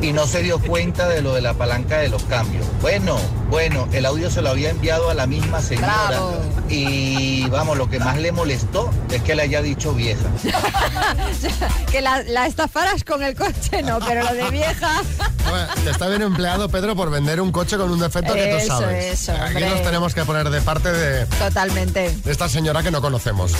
Y 0.00 0.12
no 0.12 0.26
se 0.26 0.42
dio 0.42 0.58
cuenta 0.60 1.08
de 1.08 1.22
lo 1.22 1.34
de 1.34 1.40
la 1.40 1.54
palanca 1.54 1.98
de 1.98 2.08
los 2.08 2.22
cambios. 2.24 2.64
Bueno, 2.80 3.18
bueno, 3.50 3.88
el 3.92 4.06
audio 4.06 4.30
se 4.30 4.42
lo 4.42 4.50
había 4.50 4.70
enviado 4.70 5.10
a 5.10 5.14
la 5.14 5.26
misma 5.26 5.60
señora. 5.60 6.06
Bravo. 6.08 6.36
Y 6.68 7.48
vamos, 7.48 7.76
lo 7.76 7.88
que 7.90 7.98
más 7.98 8.16
le 8.18 8.30
molestó 8.30 8.90
es 9.10 9.22
que 9.22 9.34
le 9.34 9.42
haya 9.42 9.60
dicho 9.60 9.92
vieja. 9.94 10.28
que 11.90 12.00
la, 12.00 12.22
la 12.22 12.46
estafaras 12.46 13.02
con 13.02 13.22
el 13.22 13.34
coche, 13.34 13.82
no, 13.82 13.98
pero 14.06 14.22
lo 14.22 14.34
de 14.34 14.50
vieja. 14.50 15.02
Bueno, 15.48 15.66
que 15.82 15.90
está 15.90 16.08
bien 16.08 16.22
empleado, 16.22 16.68
Pedro, 16.68 16.94
por 16.94 17.10
vender 17.10 17.40
un 17.40 17.50
coche 17.50 17.76
con 17.76 17.90
un 17.90 17.98
defecto 17.98 18.34
que 18.34 18.56
tú 18.60 18.66
sabes. 18.66 19.04
eso, 19.20 19.32
Aquí 19.32 19.42
hombre. 19.56 19.70
nos 19.70 19.82
tenemos 19.82 20.14
que 20.14 20.24
poner 20.24 20.48
de 20.50 20.60
parte 20.60 20.92
de, 20.92 21.26
Totalmente. 21.26 22.14
de 22.24 22.30
esta 22.30 22.48
señora 22.48 22.82
que 22.82 22.90
no 22.90 23.00
conocemos. 23.00 23.52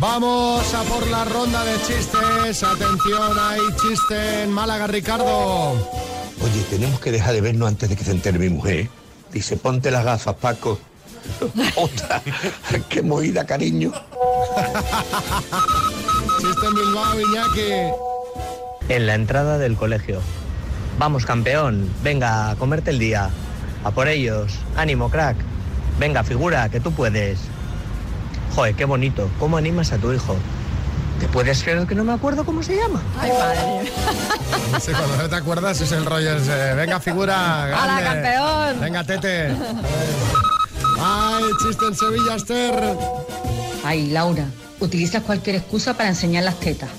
Vamos 0.00 0.74
a 0.74 0.82
por 0.82 1.06
la 1.08 1.24
ronda 1.24 1.64
de 1.64 1.76
chistes. 1.82 2.62
Atención, 2.62 3.38
hay 3.40 3.60
chiste 3.80 4.42
en 4.42 4.52
Málaga, 4.52 4.86
Ricardo. 4.86 5.72
Oye, 6.42 6.62
tenemos 6.68 7.00
que 7.00 7.10
dejar 7.10 7.32
de 7.32 7.40
vernos 7.40 7.68
antes 7.68 7.88
de 7.88 7.96
que 7.96 8.04
se 8.04 8.10
entere 8.10 8.38
mi 8.38 8.50
mujer. 8.50 8.90
Dice, 9.32 9.56
ponte 9.56 9.90
las 9.90 10.04
gafas, 10.04 10.34
Paco. 10.34 10.78
Otra, 11.76 12.22
qué 12.88 13.02
movida, 13.02 13.46
cariño. 13.46 13.92
Chiste 16.38 16.66
en 16.66 16.74
Bilbao, 16.74 17.20
Iñaki. 17.20 17.94
En 18.90 19.06
la 19.06 19.14
entrada 19.14 19.56
del 19.58 19.76
colegio. 19.76 20.20
Vamos, 20.98 21.24
campeón. 21.24 21.90
Venga, 22.02 22.50
a 22.50 22.56
comerte 22.56 22.90
el 22.90 22.98
día. 22.98 23.30
A 23.82 23.90
por 23.90 24.08
ellos. 24.08 24.52
Ánimo, 24.76 25.10
crack. 25.10 25.36
Venga, 25.98 26.22
figura, 26.24 26.68
que 26.68 26.80
tú 26.80 26.92
puedes. 26.92 27.38
Joder, 28.54 28.74
qué 28.74 28.84
bonito. 28.84 29.28
¿Cómo 29.38 29.56
animas 29.56 29.92
a 29.92 29.98
tu 29.98 30.12
hijo? 30.12 30.36
¿Te 31.20 31.28
puedes 31.28 31.62
creer 31.62 31.86
que 31.86 31.94
no 31.94 32.04
me 32.04 32.12
acuerdo 32.12 32.44
cómo 32.44 32.62
se 32.62 32.76
llama? 32.76 33.00
Ay, 33.20 33.30
madre. 33.32 33.92
Sí, 34.80 34.90
cuando 34.92 35.16
no 35.16 35.28
te 35.28 35.36
acuerdas 35.36 35.80
es 35.80 35.92
el 35.92 36.04
rollo 36.04 36.36
ese, 36.36 36.74
Venga, 36.74 36.98
figura. 36.98 37.62
¡Hala, 37.64 38.00
grande. 38.00 38.22
campeón! 38.32 38.80
Venga, 38.80 39.04
tete. 39.04 39.54
Ay, 41.00 41.44
chiste 41.62 41.86
en 41.86 41.94
Sevilla, 41.94 42.34
Esther. 42.34 42.96
Ay, 43.84 44.08
Laura, 44.10 44.46
utilizas 44.80 45.22
cualquier 45.22 45.56
excusa 45.56 45.94
para 45.94 46.08
enseñar 46.08 46.42
las 46.42 46.58
tetas. 46.58 46.90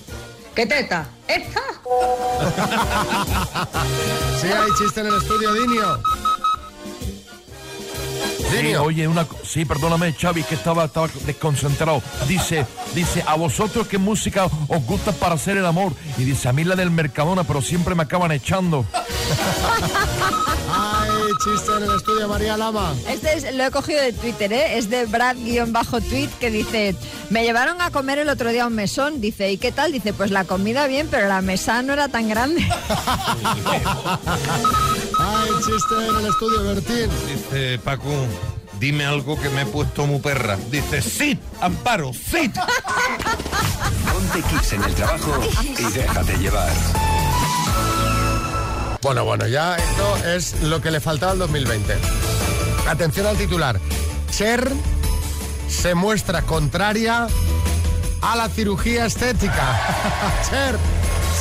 ¿Qué 0.55 0.65
teta? 0.65 1.05
¿Esta? 1.27 1.59
Sí, 4.41 4.47
hay 4.47 4.69
chiste 4.77 5.01
en 5.01 5.07
el 5.07 5.15
estudio, 5.15 5.53
Dinio. 5.53 5.99
Sí, 8.55 8.61
Dinio. 8.63 8.83
oye, 8.83 9.07
una, 9.07 9.27
sí, 9.43 9.65
perdóname, 9.65 10.13
Xavi, 10.13 10.43
que 10.43 10.55
estaba, 10.55 10.85
estaba 10.85 11.09
desconcentrado. 11.25 12.01
Dice, 12.27 12.65
dice, 12.93 13.23
¿a 13.27 13.35
vosotros 13.35 13.87
qué 13.87 13.97
música 13.97 14.45
os 14.67 14.83
gusta 14.85 15.11
para 15.11 15.35
hacer 15.35 15.57
el 15.57 15.65
amor? 15.65 15.93
Y 16.17 16.23
dice, 16.23 16.47
a 16.49 16.53
mí 16.53 16.63
la 16.63 16.75
del 16.75 16.91
Mercadona, 16.91 17.43
pero 17.43 17.61
siempre 17.61 17.95
me 17.95 18.03
acaban 18.03 18.31
echando. 18.31 18.85
Hay 20.77 21.09
chiste 21.43 21.71
en 21.77 21.83
el 21.83 21.95
estudio, 21.95 22.27
María 22.27 22.57
Lama. 22.57 22.93
Este 23.07 23.33
es- 23.33 23.55
lo 23.55 23.63
he 23.65 23.71
cogido 23.71 24.01
de 24.01 24.13
Twitter, 24.13 24.51
¿eh? 24.51 24.77
Es 24.77 24.89
de 24.89 25.05
Brad-tweet 25.05 26.29
que 26.39 26.51
dice, 26.51 26.95
me 27.29 27.43
llevaron 27.43 27.81
a 27.81 27.91
comer 27.91 28.19
el 28.19 28.29
otro 28.29 28.51
día 28.51 28.63
a 28.63 28.67
un 28.67 28.75
mesón, 28.75 29.21
dice, 29.21 29.51
¿y 29.51 29.57
qué 29.57 29.71
tal? 29.71 29.91
Dice, 29.91 30.13
pues 30.13 30.31
la 30.31 30.43
comida 30.45 30.87
bien, 30.87 31.07
pero 31.09 31.27
la 31.27 31.41
mesa 31.41 31.81
no 31.81 31.93
era 31.93 32.07
tan 32.09 32.27
grande. 32.29 32.61
Hay 35.25 35.49
chiste 35.57 35.95
en 36.07 36.15
el 36.17 36.27
estudio, 36.27 36.63
Bertín. 36.63 37.09
Dice 37.27 37.79
Paco, 37.83 38.11
dime 38.79 39.05
algo 39.05 39.39
que 39.41 39.49
me 39.49 39.63
he 39.63 39.65
puesto 39.65 40.05
muy 40.05 40.19
perra. 40.19 40.55
Dice, 40.69 41.01
sit, 41.01 41.39
Amparo, 41.61 42.11
sit. 42.13 42.53
Ponte 44.11 44.41
Kiss 44.49 44.73
en 44.73 44.83
el 44.83 44.93
trabajo 44.93 45.39
y 45.63 45.91
déjate 45.91 46.37
llevar. 46.37 46.71
Bueno, 49.01 49.25
bueno, 49.25 49.47
ya 49.47 49.77
esto 49.77 50.17
es 50.25 50.61
lo 50.61 50.81
que 50.81 50.91
le 50.91 50.99
faltaba 50.99 51.31
al 51.31 51.39
2020. 51.39 51.95
Atención 52.87 53.25
al 53.25 53.37
titular. 53.37 53.79
Cher 54.31 54.71
se 55.67 55.95
muestra 55.95 56.43
contraria 56.43 57.27
a 58.21 58.35
la 58.35 58.49
cirugía 58.49 59.05
estética. 59.05 59.79
Cher, 60.49 60.77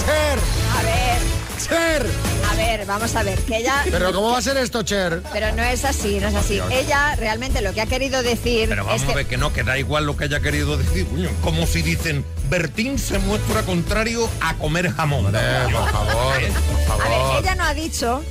Cher, 0.04 0.38
A 0.78 0.82
ver, 0.82 1.43
Cher. 1.58 2.06
a 2.50 2.54
ver, 2.56 2.86
vamos 2.86 3.14
a 3.14 3.22
ver, 3.22 3.38
que 3.40 3.58
ella... 3.58 3.84
Pero 3.90 4.12
¿cómo 4.12 4.32
va 4.32 4.38
a 4.38 4.42
ser 4.42 4.56
esto, 4.56 4.82
Cher? 4.82 5.22
Pero 5.32 5.52
no 5.54 5.62
es 5.62 5.84
así, 5.84 6.18
no 6.20 6.28
es 6.28 6.34
así. 6.34 6.60
Ella 6.70 7.16
realmente 7.16 7.62
lo 7.62 7.72
que 7.72 7.80
ha 7.80 7.86
querido 7.86 8.22
decir 8.22 8.68
Pero 8.68 8.84
vamos 8.84 9.00
es 9.00 9.06
que... 9.06 9.12
a 9.12 9.16
ver 9.16 9.26
que 9.26 9.36
no, 9.36 9.52
que 9.52 9.62
da 9.62 9.78
igual 9.78 10.06
lo 10.06 10.16
que 10.16 10.24
haya 10.24 10.40
querido 10.40 10.76
decir. 10.76 11.06
Como 11.42 11.66
si 11.66 11.82
dicen, 11.82 12.24
Bertín 12.48 12.98
se 12.98 13.18
muestra 13.18 13.62
contrario 13.62 14.28
a 14.40 14.54
comer 14.54 14.90
jamón. 14.92 15.24
por 15.24 15.90
favor, 15.90 16.14
por 16.86 17.02
A 17.02 17.08
ver, 17.08 17.42
ella 17.42 17.54
no 17.54 17.64
ha 17.64 17.74
dicho 17.74 18.22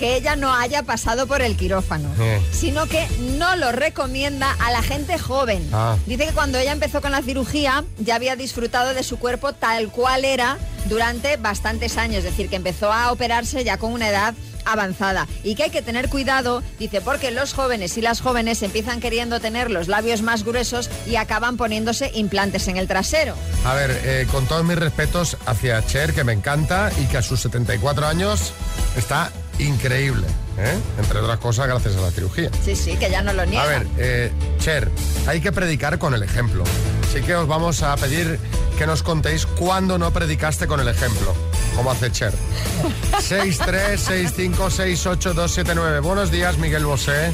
que 0.00 0.16
ella 0.16 0.34
no 0.34 0.54
haya 0.54 0.82
pasado 0.82 1.26
por 1.26 1.42
el 1.42 1.58
quirófano, 1.58 2.08
sino 2.52 2.86
que 2.86 3.06
no 3.36 3.54
lo 3.56 3.70
recomienda 3.70 4.50
a 4.58 4.70
la 4.70 4.82
gente 4.82 5.18
joven. 5.18 5.68
Ah. 5.74 5.98
Dice 6.06 6.28
que 6.28 6.32
cuando 6.32 6.56
ella 6.56 6.72
empezó 6.72 7.02
con 7.02 7.12
la 7.12 7.20
cirugía 7.20 7.84
ya 7.98 8.14
había 8.14 8.34
disfrutado 8.34 8.94
de 8.94 9.02
su 9.02 9.18
cuerpo 9.18 9.52
tal 9.52 9.90
cual 9.90 10.24
era 10.24 10.56
durante 10.86 11.36
bastantes 11.36 11.98
años, 11.98 12.24
es 12.24 12.24
decir, 12.24 12.48
que 12.48 12.56
empezó 12.56 12.90
a 12.90 13.12
operarse 13.12 13.62
ya 13.62 13.76
con 13.76 13.92
una 13.92 14.08
edad 14.08 14.32
avanzada 14.64 15.26
y 15.42 15.54
que 15.54 15.64
hay 15.64 15.70
que 15.70 15.82
tener 15.82 16.08
cuidado, 16.08 16.62
dice, 16.78 17.02
porque 17.02 17.30
los 17.30 17.52
jóvenes 17.52 17.98
y 17.98 18.00
las 18.00 18.22
jóvenes 18.22 18.62
empiezan 18.62 19.00
queriendo 19.00 19.38
tener 19.38 19.70
los 19.70 19.86
labios 19.86 20.22
más 20.22 20.44
gruesos 20.44 20.88
y 21.06 21.16
acaban 21.16 21.58
poniéndose 21.58 22.10
implantes 22.14 22.68
en 22.68 22.78
el 22.78 22.88
trasero. 22.88 23.34
A 23.66 23.74
ver, 23.74 23.90
eh, 24.04 24.26
con 24.30 24.46
todos 24.46 24.64
mis 24.64 24.78
respetos 24.78 25.36
hacia 25.44 25.84
Cher, 25.84 26.14
que 26.14 26.24
me 26.24 26.32
encanta 26.32 26.90
y 26.98 27.04
que 27.04 27.18
a 27.18 27.22
sus 27.22 27.40
74 27.40 28.06
años 28.06 28.54
está 28.96 29.30
increíble, 29.60 30.26
¿eh? 30.58 30.76
entre 30.98 31.20
otras 31.20 31.38
cosas 31.38 31.66
gracias 31.66 31.96
a 31.96 32.00
la 32.00 32.10
cirugía. 32.10 32.50
Sí, 32.64 32.74
sí, 32.76 32.96
que 32.96 33.10
ya 33.10 33.22
no 33.22 33.32
lo 33.32 33.44
niega. 33.46 33.62
A 33.62 33.66
ver, 33.66 33.86
eh, 33.98 34.30
Cher, 34.58 34.90
hay 35.26 35.40
que 35.40 35.52
predicar 35.52 35.98
con 35.98 36.14
el 36.14 36.22
ejemplo. 36.22 36.64
Así 37.08 37.22
que 37.22 37.34
os 37.34 37.48
vamos 37.48 37.82
a 37.82 37.96
pedir 37.96 38.38
que 38.78 38.86
nos 38.86 39.02
contéis 39.02 39.46
cuándo 39.46 39.98
no 39.98 40.12
predicaste 40.12 40.66
con 40.66 40.80
el 40.80 40.88
ejemplo, 40.88 41.34
como 41.76 41.90
hace 41.90 42.10
Cher. 42.12 42.32
636568279. 43.20 46.02
Buenos 46.02 46.30
días, 46.30 46.58
Miguel 46.58 46.84
Bosé. 46.84 47.32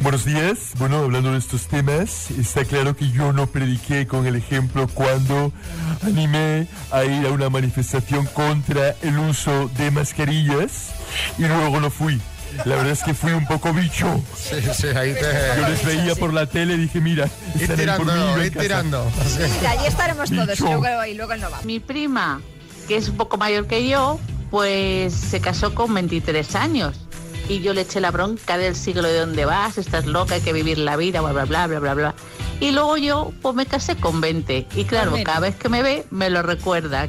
Buenos 0.00 0.24
días. 0.24 0.72
Bueno, 0.78 1.00
hablando 1.00 1.32
de 1.32 1.38
estos 1.38 1.66
temas, 1.66 2.30
está 2.30 2.64
claro 2.64 2.96
que 2.96 3.10
yo 3.10 3.34
no 3.34 3.46
prediqué 3.46 4.06
con 4.06 4.26
el 4.26 4.34
ejemplo 4.34 4.88
cuando 4.88 5.52
animé 6.02 6.66
a 6.90 7.04
ir 7.04 7.26
a 7.26 7.30
una 7.30 7.50
manifestación 7.50 8.24
contra 8.26 8.96
el 9.02 9.18
uso 9.18 9.70
de 9.76 9.90
mascarillas 9.90 10.94
y 11.38 11.44
luego 11.44 11.80
no 11.80 11.90
fui. 11.90 12.20
La 12.64 12.76
verdad 12.76 12.92
es 12.92 13.02
que 13.02 13.14
fui 13.14 13.32
un 13.32 13.46
poco 13.46 13.72
bicho. 13.72 14.20
Sí, 14.36 14.56
sí, 14.74 14.88
ahí 14.88 15.14
te... 15.14 15.60
Yo 15.60 15.68
les 15.68 15.84
veía 15.84 16.14
por 16.16 16.32
la 16.32 16.46
tele 16.46 16.74
y 16.74 16.78
dije, 16.78 17.00
mira, 17.00 17.24
ahí 17.24 17.66
por 17.66 17.76
mí, 17.76 17.76
tirando, 17.76 18.44
ir 18.44 18.58
tirando. 18.58 19.12
Y 19.62 19.66
allí 19.66 19.86
estaremos 19.86 20.30
todos 20.30 20.58
y 20.58 20.62
luego, 20.62 21.04
y 21.04 21.14
luego 21.14 21.36
no 21.36 21.50
va. 21.50 21.60
Mi 21.62 21.80
prima, 21.80 22.40
que 22.88 22.96
es 22.96 23.08
un 23.08 23.16
poco 23.16 23.36
mayor 23.36 23.66
que 23.66 23.86
yo, 23.88 24.18
pues 24.50 25.14
se 25.14 25.40
casó 25.40 25.74
con 25.74 25.94
23 25.94 26.54
años. 26.56 26.96
Y 27.48 27.60
yo 27.60 27.72
le 27.72 27.82
eché 27.82 28.00
la 28.00 28.10
bronca 28.10 28.58
del 28.58 28.76
siglo 28.76 29.08
de 29.08 29.18
dónde 29.18 29.44
vas, 29.44 29.78
estás 29.78 30.06
loca, 30.06 30.36
hay 30.36 30.40
que 30.40 30.52
vivir 30.52 30.78
la 30.78 30.96
vida, 30.96 31.20
bla, 31.20 31.32
bla, 31.32 31.44
bla, 31.44 31.66
bla, 31.66 31.78
bla, 31.80 31.94
bla. 31.94 32.14
Y 32.60 32.72
luego 32.72 32.96
yo, 32.96 33.32
pues 33.40 33.54
me 33.54 33.66
casé 33.66 33.96
con 33.96 34.20
20. 34.20 34.68
Y 34.76 34.84
claro, 34.84 35.14
cada 35.24 35.40
vez 35.40 35.56
que 35.56 35.68
me 35.68 35.82
ve, 35.82 36.04
me 36.10 36.30
lo 36.30 36.42
recuerda. 36.42 37.08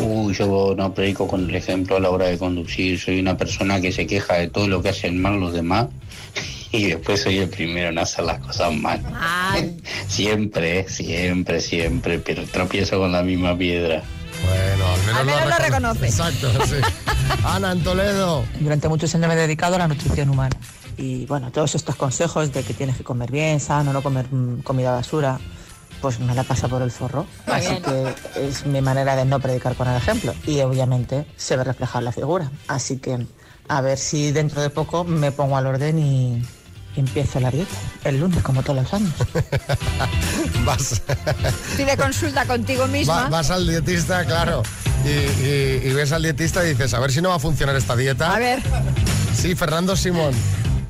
Uy, 0.00 0.34
yo 0.34 0.74
no 0.76 0.94
predico 0.94 1.26
con 1.26 1.48
el 1.48 1.54
ejemplo 1.54 1.96
a 1.96 2.00
la 2.00 2.10
hora 2.10 2.26
de 2.26 2.38
conducir. 2.38 2.98
Soy 3.00 3.20
una 3.20 3.36
persona 3.36 3.80
que 3.80 3.92
se 3.92 4.06
queja 4.06 4.34
de 4.34 4.48
todo 4.48 4.68
lo 4.68 4.82
que 4.82 4.90
hacen 4.90 5.20
mal 5.20 5.38
los 5.38 5.52
demás 5.52 5.88
y 6.72 6.86
después 6.86 7.22
soy 7.22 7.38
el 7.38 7.48
primero 7.48 7.88
en 7.88 7.98
hacer 7.98 8.24
las 8.24 8.40
cosas 8.40 8.72
mal. 8.74 9.00
Siempre, 10.08 10.88
siempre, 10.88 11.60
siempre, 11.60 12.18
pero 12.18 12.44
tropiezo 12.44 12.98
con 12.98 13.12
la 13.12 13.22
misma 13.22 13.56
piedra. 13.56 14.02
Bueno, 14.44 14.86
al 14.86 15.00
menos, 15.00 15.20
Al 15.20 15.26
menos 15.26 15.48
lo 15.48 15.64
reconoce. 15.64 16.06
Exacto, 16.06 16.50
sí. 16.66 16.76
Ana 17.44 17.72
en 17.72 17.82
Toledo. 17.82 18.44
Durante 18.60 18.88
muchos 18.88 19.14
años 19.14 19.28
me 19.28 19.34
he 19.34 19.38
dedicado 19.38 19.76
a 19.76 19.78
la 19.78 19.88
nutrición 19.88 20.30
humana. 20.30 20.56
Y 20.96 21.26
bueno, 21.26 21.50
todos 21.50 21.74
estos 21.74 21.96
consejos 21.96 22.52
de 22.52 22.62
que 22.62 22.74
tienes 22.74 22.96
que 22.96 23.04
comer 23.04 23.30
bien, 23.30 23.60
sano, 23.60 23.92
no 23.92 24.02
comer 24.02 24.26
mm, 24.30 24.60
comida 24.62 24.92
basura, 24.92 25.40
pues 26.04 26.20
me 26.20 26.34
la 26.34 26.44
pasa 26.44 26.68
por 26.68 26.82
el 26.82 26.90
forro. 26.90 27.26
Muy 27.46 27.56
Así 27.56 27.68
bien. 27.70 27.82
que 27.82 28.46
es 28.46 28.66
mi 28.66 28.82
manera 28.82 29.16
de 29.16 29.24
no 29.24 29.40
predicar 29.40 29.74
con 29.74 29.88
el 29.88 29.96
ejemplo. 29.96 30.34
Y 30.46 30.60
obviamente 30.60 31.24
se 31.38 31.56
ve 31.56 31.64
reflejada 31.64 32.00
en 32.00 32.04
la 32.04 32.12
figura. 32.12 32.50
Así 32.68 32.98
que 32.98 33.26
a 33.68 33.80
ver 33.80 33.96
si 33.96 34.30
dentro 34.30 34.60
de 34.60 34.68
poco 34.68 35.04
me 35.04 35.32
pongo 35.32 35.56
al 35.56 35.66
orden 35.66 35.98
y, 35.98 36.42
y 36.94 37.00
empiezo 37.00 37.40
la 37.40 37.50
dieta. 37.50 37.74
El 38.04 38.20
lunes, 38.20 38.42
como 38.42 38.62
todos 38.62 38.82
los 38.82 38.92
años. 38.92 39.14
Vas, 40.66 41.00
Pide 41.78 41.96
consulta 41.96 42.44
contigo 42.44 42.86
misma. 42.86 43.22
va- 43.22 43.28
vas 43.30 43.50
al 43.50 43.66
dietista, 43.66 44.26
claro. 44.26 44.62
Y, 45.06 45.08
y- 45.08 45.80
y 45.84 45.92
ves 45.94 46.12
al 46.12 46.22
dietista 46.22 46.62
y 46.66 46.68
dices, 46.74 46.92
a 46.92 47.00
ver 47.00 47.12
si 47.12 47.22
no 47.22 47.30
va 47.30 47.36
a 47.36 47.38
funcionar 47.38 47.76
esta 47.76 47.96
dieta. 47.96 48.34
A 48.34 48.38
ver. 48.38 48.62
Sí, 49.34 49.54
Fernando 49.54 49.96
Simón. 49.96 50.34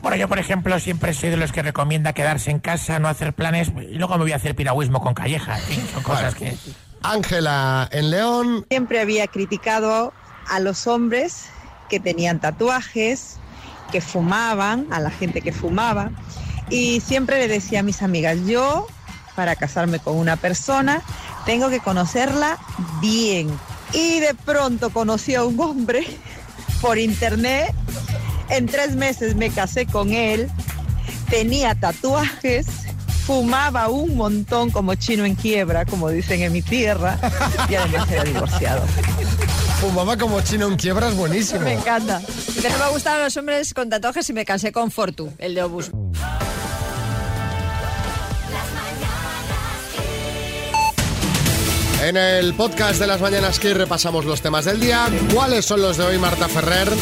Bueno, 0.04 0.18
yo 0.18 0.28
por 0.28 0.38
ejemplo 0.38 0.78
siempre 0.80 1.14
soy 1.14 1.30
de 1.30 1.38
los 1.38 1.50
que 1.50 1.62
recomienda 1.62 2.12
quedarse 2.12 2.50
en 2.50 2.58
casa, 2.58 2.99
no 2.99 3.08
hacer 3.08 3.32
planes 3.32 3.73
y 3.90 3.94
luego 3.94 4.18
me 4.18 4.25
voy 4.25 4.32
a 4.32 4.37
hacer 4.37 4.54
piragüismo 4.54 5.00
con 5.00 5.14
calleja. 5.14 5.56
En 5.56 5.64
fin, 5.64 5.88
son 5.94 6.02
cosas 6.02 6.34
que... 6.34 6.54
Ángela, 7.00 7.88
en 7.90 8.11
León. 8.11 8.66
Siempre 8.68 9.00
había 9.00 9.26
criticado 9.28 10.12
a 10.50 10.61
los 10.61 10.87
hombres 10.87 11.46
que 11.88 12.00
tenían 12.00 12.38
tatuajes, 12.38 13.38
que 13.92 14.02
fumaban, 14.02 14.88
a 14.90 15.00
la 15.00 15.08
gente 15.08 15.40
que 15.40 15.52
fumaba. 15.52 16.11
Y 16.68 17.00
siempre 17.00 17.38
le 17.38 17.49
decía 17.49 17.80
a 17.80 17.82
mis 17.82 18.02
amigas, 18.02 18.37
yo 18.44 18.87
para 19.34 19.56
casarme 19.56 20.00
con 20.00 20.18
una 20.18 20.37
persona 20.37 21.00
tengo 21.46 21.70
que 21.70 21.80
conocerla 21.80 22.58
bien. 23.00 23.49
Y 23.94 24.20
de 24.20 24.34
pronto 24.34 24.90
conocí 24.90 25.34
a 25.34 25.44
un 25.44 25.58
hombre 25.58 26.06
por 26.82 26.99
internet. 26.99 27.75
En 28.48 28.66
tres 28.66 28.94
meses 28.94 29.34
me 29.34 29.50
casé 29.50 29.86
con 29.86 30.12
él. 30.12 30.48
Tenía 31.30 31.74
tatuajes. 31.74 32.66
Fumaba 33.26 33.88
un 33.88 34.16
montón 34.16 34.70
como 34.70 34.94
chino 34.96 35.24
en 35.24 35.34
quiebra, 35.34 35.86
como 35.86 36.10
dicen 36.10 36.42
en 36.42 36.52
mi 36.52 36.60
tierra, 36.60 37.18
y 37.70 37.74
además 37.74 38.10
era 38.10 38.22
divorciado. 38.22 38.82
Fumaba 39.80 40.18
como 40.18 40.42
chino 40.42 40.68
en 40.68 40.76
quiebra, 40.76 41.08
es 41.08 41.16
buenísimo. 41.16 41.62
Me 41.62 41.72
encanta. 41.72 42.18
Dice, 42.18 42.68
no 42.68 42.78
me 42.78 42.90
gustan 42.90 43.22
los 43.22 43.34
hombres 43.38 43.72
con 43.72 43.88
tatuajes 43.88 44.28
y 44.28 44.34
me 44.34 44.44
casé 44.44 44.72
con 44.72 44.90
Fortu, 44.90 45.32
el 45.38 45.54
de 45.54 45.62
Obus. 45.62 45.90
En 52.02 52.18
el 52.18 52.52
podcast 52.52 53.00
de 53.00 53.06
las 53.06 53.22
mañanas 53.22 53.58
que 53.58 53.72
repasamos 53.72 54.26
los 54.26 54.42
temas 54.42 54.66
del 54.66 54.78
día. 54.78 55.08
¿Cuáles 55.32 55.64
son 55.64 55.80
los 55.80 55.96
de 55.96 56.04
hoy, 56.04 56.18
Marta 56.18 56.48
Ferrer? 56.48 56.92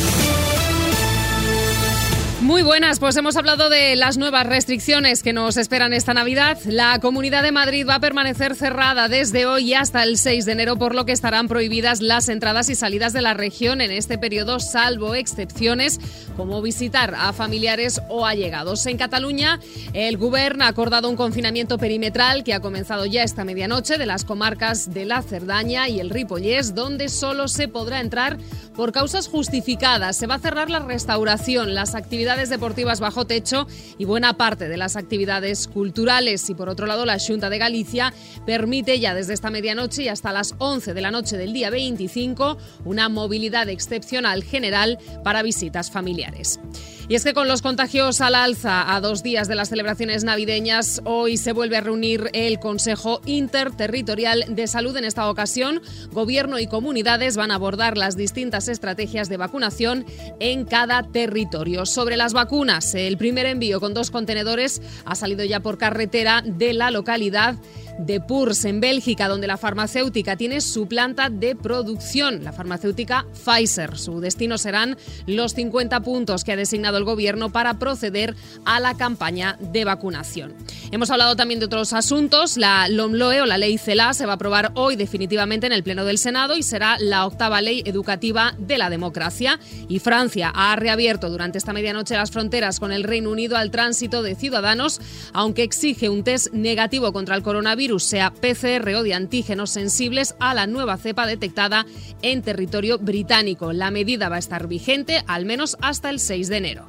Muy 2.52 2.62
buenas, 2.62 2.98
pues 3.00 3.16
hemos 3.16 3.38
hablado 3.38 3.70
de 3.70 3.96
las 3.96 4.18
nuevas 4.18 4.46
restricciones 4.46 5.22
que 5.22 5.32
nos 5.32 5.56
esperan 5.56 5.94
esta 5.94 6.12
Navidad. 6.12 6.58
La 6.66 6.98
Comunidad 6.98 7.42
de 7.42 7.50
Madrid 7.50 7.86
va 7.88 7.94
a 7.94 8.00
permanecer 8.00 8.54
cerrada 8.56 9.08
desde 9.08 9.46
hoy 9.46 9.72
hasta 9.72 10.02
el 10.02 10.18
6 10.18 10.44
de 10.44 10.52
enero, 10.52 10.76
por 10.76 10.94
lo 10.94 11.06
que 11.06 11.12
estarán 11.12 11.48
prohibidas 11.48 12.02
las 12.02 12.28
entradas 12.28 12.68
y 12.68 12.74
salidas 12.74 13.14
de 13.14 13.22
la 13.22 13.32
región 13.32 13.80
en 13.80 13.90
este 13.90 14.18
periodo, 14.18 14.60
salvo 14.60 15.14
excepciones 15.14 15.98
como 16.36 16.60
visitar 16.60 17.14
a 17.16 17.32
familiares 17.32 18.02
o 18.10 18.26
allegados. 18.26 18.84
En 18.84 18.98
Cataluña, 18.98 19.58
el 19.94 20.18
Gobierno 20.18 20.64
ha 20.64 20.68
acordado 20.68 21.08
un 21.08 21.16
confinamiento 21.16 21.78
perimetral 21.78 22.44
que 22.44 22.52
ha 22.52 22.60
comenzado 22.60 23.06
ya 23.06 23.22
esta 23.22 23.46
medianoche 23.46 23.96
de 23.96 24.04
las 24.04 24.26
comarcas 24.26 24.92
de 24.92 25.06
la 25.06 25.22
Cerdaña 25.22 25.88
y 25.88 26.00
el 26.00 26.10
Ripollés, 26.10 26.74
donde 26.74 27.08
solo 27.08 27.48
se 27.48 27.68
podrá 27.68 28.00
entrar 28.00 28.36
por 28.76 28.92
causas 28.92 29.28
justificadas. 29.28 30.16
Se 30.16 30.26
va 30.26 30.34
a 30.34 30.38
cerrar 30.38 30.68
la 30.68 30.80
restauración, 30.80 31.74
las 31.74 31.94
actividades 31.94 32.41
deportivas 32.48 33.00
bajo 33.00 33.26
techo 33.26 33.66
y 33.98 34.04
buena 34.04 34.36
parte 34.36 34.68
de 34.68 34.76
las 34.76 34.96
actividades 34.96 35.68
culturales. 35.68 36.48
Y 36.50 36.54
por 36.54 36.68
otro 36.68 36.86
lado, 36.86 37.06
la 37.06 37.18
Junta 37.18 37.50
de 37.50 37.58
Galicia 37.58 38.12
permite 38.46 38.98
ya 39.00 39.14
desde 39.14 39.34
esta 39.34 39.50
medianoche 39.50 40.04
y 40.04 40.08
hasta 40.08 40.32
las 40.32 40.54
11 40.58 40.94
de 40.94 41.00
la 41.00 41.10
noche 41.10 41.36
del 41.36 41.52
día 41.52 41.70
25 41.70 42.56
una 42.84 43.08
movilidad 43.08 43.68
excepcional 43.68 44.42
general 44.44 44.98
para 45.24 45.42
visitas 45.42 45.90
familiares. 45.90 46.60
Y 47.08 47.14
es 47.14 47.24
que 47.24 47.34
con 47.34 47.48
los 47.48 47.62
contagios 47.62 48.20
al 48.20 48.34
alza 48.34 48.94
a 48.94 49.00
dos 49.00 49.22
días 49.22 49.48
de 49.48 49.54
las 49.54 49.68
celebraciones 49.68 50.24
navideñas, 50.24 51.02
hoy 51.04 51.36
se 51.36 51.52
vuelve 51.52 51.76
a 51.76 51.80
reunir 51.80 52.30
el 52.32 52.58
Consejo 52.58 53.20
Interterritorial 53.26 54.44
de 54.48 54.66
Salud. 54.66 54.96
En 54.96 55.04
esta 55.04 55.28
ocasión, 55.28 55.82
gobierno 56.12 56.58
y 56.58 56.68
comunidades 56.68 57.36
van 57.36 57.50
a 57.50 57.56
abordar 57.56 57.98
las 57.98 58.16
distintas 58.16 58.68
estrategias 58.68 59.28
de 59.28 59.36
vacunación 59.36 60.06
en 60.40 60.64
cada 60.64 61.02
territorio. 61.02 61.86
Sobre 61.86 62.16
las 62.22 62.34
vacunas, 62.34 62.94
el 62.94 63.16
primer 63.16 63.46
envío 63.46 63.80
con 63.80 63.94
dos 63.94 64.12
contenedores 64.12 64.80
ha 65.04 65.16
salido 65.16 65.44
ya 65.44 65.58
por 65.58 65.76
carretera 65.76 66.40
de 66.46 66.72
la 66.72 66.92
localidad 66.92 67.56
de 67.98 68.20
Purs, 68.20 68.64
en 68.64 68.80
Bélgica, 68.80 69.28
donde 69.28 69.46
la 69.46 69.56
farmacéutica 69.56 70.36
tiene 70.36 70.60
su 70.60 70.86
planta 70.86 71.30
de 71.30 71.54
producción, 71.54 72.42
la 72.44 72.52
farmacéutica 72.52 73.26
Pfizer. 73.32 73.98
Su 73.98 74.20
destino 74.20 74.58
serán 74.58 74.96
los 75.26 75.54
50 75.54 76.00
puntos 76.00 76.44
que 76.44 76.52
ha 76.52 76.56
designado 76.56 76.98
el 76.98 77.04
gobierno 77.04 77.50
para 77.50 77.78
proceder 77.78 78.34
a 78.64 78.80
la 78.80 78.94
campaña 78.94 79.56
de 79.60 79.84
vacunación. 79.84 80.54
Hemos 80.90 81.10
hablado 81.10 81.36
también 81.36 81.60
de 81.60 81.66
otros 81.66 81.92
asuntos. 81.92 82.56
La 82.56 82.88
LOMLOE 82.88 83.42
o 83.42 83.46
la 83.46 83.58
ley 83.58 83.78
CELA 83.78 84.14
se 84.14 84.26
va 84.26 84.32
a 84.32 84.36
aprobar 84.36 84.72
hoy 84.74 84.96
definitivamente 84.96 85.66
en 85.66 85.72
el 85.72 85.82
Pleno 85.82 86.04
del 86.04 86.18
Senado 86.18 86.56
y 86.56 86.62
será 86.62 86.96
la 86.98 87.26
octava 87.26 87.60
ley 87.60 87.82
educativa 87.84 88.54
de 88.58 88.78
la 88.78 88.90
democracia. 88.90 89.58
Y 89.88 89.98
Francia 89.98 90.52
ha 90.54 90.76
reabierto 90.76 91.30
durante 91.30 91.58
esta 91.58 91.72
medianoche 91.72 92.14
las 92.14 92.30
fronteras 92.30 92.80
con 92.80 92.92
el 92.92 93.04
Reino 93.04 93.30
Unido 93.30 93.56
al 93.56 93.70
tránsito 93.70 94.22
de 94.22 94.34
ciudadanos, 94.34 95.00
aunque 95.32 95.62
exige 95.62 96.08
un 96.08 96.24
test 96.24 96.52
negativo 96.52 97.12
contra 97.12 97.36
el 97.36 97.42
coronavirus, 97.42 97.81
sea 97.98 98.32
PCR 98.32 98.88
o 98.94 99.02
de 99.02 99.12
antígenos 99.12 99.70
sensibles 99.70 100.34
a 100.38 100.54
la 100.54 100.66
nueva 100.66 100.96
cepa 100.96 101.26
detectada 101.26 101.84
en 102.22 102.42
territorio 102.42 102.98
británico. 102.98 103.72
La 103.72 103.90
medida 103.90 104.28
va 104.28 104.36
a 104.36 104.38
estar 104.38 104.68
vigente 104.68 105.24
al 105.26 105.44
menos 105.44 105.76
hasta 105.80 106.08
el 106.10 106.20
6 106.20 106.48
de 106.48 106.56
enero. 106.56 106.86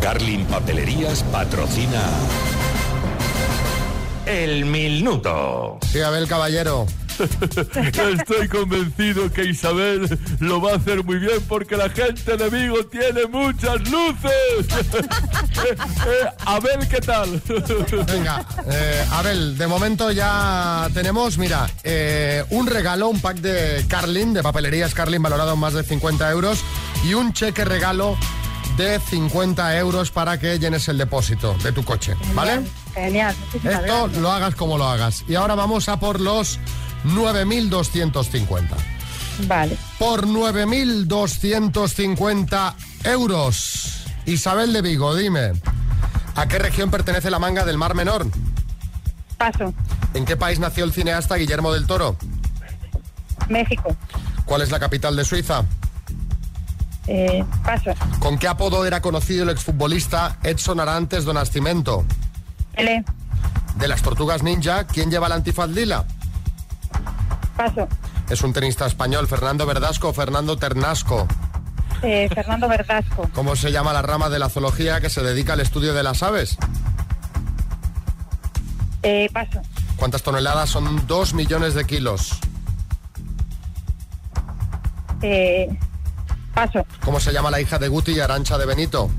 Carlin 0.00 0.44
Papelerías 0.46 1.22
patrocina 1.24 2.02
El 4.26 4.64
Minuto. 4.64 5.78
Sí, 5.90 6.00
Abel 6.00 6.26
Caballero. 6.26 6.86
Estoy 8.18 8.48
convencido 8.48 9.30
que 9.32 9.44
Isabel 9.44 10.18
lo 10.40 10.60
va 10.60 10.72
a 10.72 10.76
hacer 10.76 11.04
muy 11.04 11.18
bien 11.18 11.40
porque 11.48 11.76
la 11.76 11.88
gente 11.90 12.36
de 12.36 12.48
Vigo 12.50 12.84
tiene 12.86 13.26
muchas 13.26 13.80
luces. 13.90 14.32
Eh, 15.64 15.76
eh, 15.78 16.26
Abel, 16.44 16.86
¿qué 16.88 17.00
tal? 17.00 17.40
Venga, 18.06 18.44
eh, 18.66 19.06
Abel, 19.12 19.56
de 19.56 19.66
momento 19.66 20.10
ya 20.10 20.88
tenemos, 20.92 21.38
mira, 21.38 21.70
eh, 21.82 22.44
un 22.50 22.66
regalo, 22.66 23.08
un 23.08 23.20
pack 23.20 23.38
de 23.38 23.84
Carlin, 23.88 24.34
de 24.34 24.42
papelerías 24.42 24.92
Carlin 24.92 25.22
valorado 25.22 25.54
en 25.54 25.60
más 25.60 25.72
de 25.72 25.82
50 25.82 26.30
euros 26.30 26.58
y 27.04 27.14
un 27.14 27.32
cheque 27.32 27.64
regalo 27.64 28.18
de 28.76 28.98
50 28.98 29.78
euros 29.78 30.10
para 30.10 30.38
que 30.38 30.58
llenes 30.58 30.88
el 30.88 30.98
depósito 30.98 31.56
de 31.62 31.72
tu 31.72 31.84
coche, 31.84 32.14
¿vale? 32.34 32.60
Genial. 32.94 33.34
muchísimas 33.46 33.74
Esto 33.80 33.96
gracias. 34.02 34.22
lo 34.22 34.32
hagas 34.32 34.54
como 34.54 34.76
lo 34.76 34.84
hagas. 34.88 35.24
Y 35.28 35.36
ahora 35.36 35.54
vamos 35.54 35.88
a 35.88 35.98
por 35.98 36.20
los 36.20 36.58
9.250. 37.04 38.68
Vale. 39.46 39.76
Por 39.98 40.26
9.250 40.26 42.74
euros. 43.04 44.04
Isabel 44.26 44.72
de 44.72 44.82
Vigo, 44.82 45.14
dime, 45.14 45.52
¿a 46.34 46.48
qué 46.48 46.58
región 46.58 46.90
pertenece 46.90 47.30
la 47.30 47.38
manga 47.38 47.64
del 47.64 47.78
Mar 47.78 47.94
Menor? 47.94 48.26
Paso. 49.36 49.72
¿En 50.14 50.24
qué 50.24 50.36
país 50.36 50.58
nació 50.58 50.84
el 50.84 50.92
cineasta 50.92 51.36
Guillermo 51.36 51.72
del 51.72 51.86
Toro? 51.86 52.16
México. 53.48 53.96
¿Cuál 54.46 54.62
es 54.62 54.70
la 54.70 54.80
capital 54.80 55.14
de 55.16 55.24
Suiza? 55.24 55.64
Eh, 57.06 57.44
paso. 57.64 57.90
¿Con 58.18 58.38
qué 58.38 58.48
apodo 58.48 58.86
era 58.86 59.02
conocido 59.02 59.44
el 59.44 59.50
exfutbolista 59.50 60.38
Edson 60.42 60.80
Arantes 60.80 61.24
do 61.24 61.34
Nascimento? 61.34 62.04
L. 62.76 63.04
De 63.76 63.88
las 63.88 64.02
tortugas 64.02 64.42
ninja, 64.42 64.86
¿quién 64.86 65.10
lleva 65.10 65.28
la 65.28 65.34
antifaz 65.34 65.68
lila? 65.68 66.06
Paso. 67.56 67.88
Es 68.28 68.42
un 68.42 68.52
tenista 68.52 68.86
español, 68.86 69.28
Fernando 69.28 69.66
Verdasco 69.66 70.08
o 70.08 70.12
Fernando 70.12 70.56
Ternasco. 70.56 71.26
Eh, 72.02 72.28
Fernando 72.34 72.68
Verdasco. 72.68 73.28
¿Cómo 73.34 73.56
se 73.56 73.72
llama 73.72 73.92
la 73.92 74.02
rama 74.02 74.28
de 74.28 74.38
la 74.38 74.48
zoología 74.48 75.00
que 75.00 75.08
se 75.08 75.22
dedica 75.22 75.54
al 75.54 75.60
estudio 75.60 75.94
de 75.94 76.02
las 76.02 76.22
aves? 76.22 76.56
Eh, 79.02 79.28
paso. 79.32 79.60
¿Cuántas 79.96 80.22
toneladas 80.22 80.70
son 80.70 81.06
2 81.06 81.34
millones 81.34 81.74
de 81.74 81.84
kilos? 81.84 82.38
Eh, 85.22 85.68
paso. 86.54 86.84
¿Cómo 87.04 87.20
se 87.20 87.32
llama 87.32 87.50
la 87.50 87.60
hija 87.60 87.78
de 87.78 87.88
Guti 87.88 88.12
y 88.12 88.20
Arancha 88.20 88.58
de 88.58 88.66
Benito? 88.66 89.10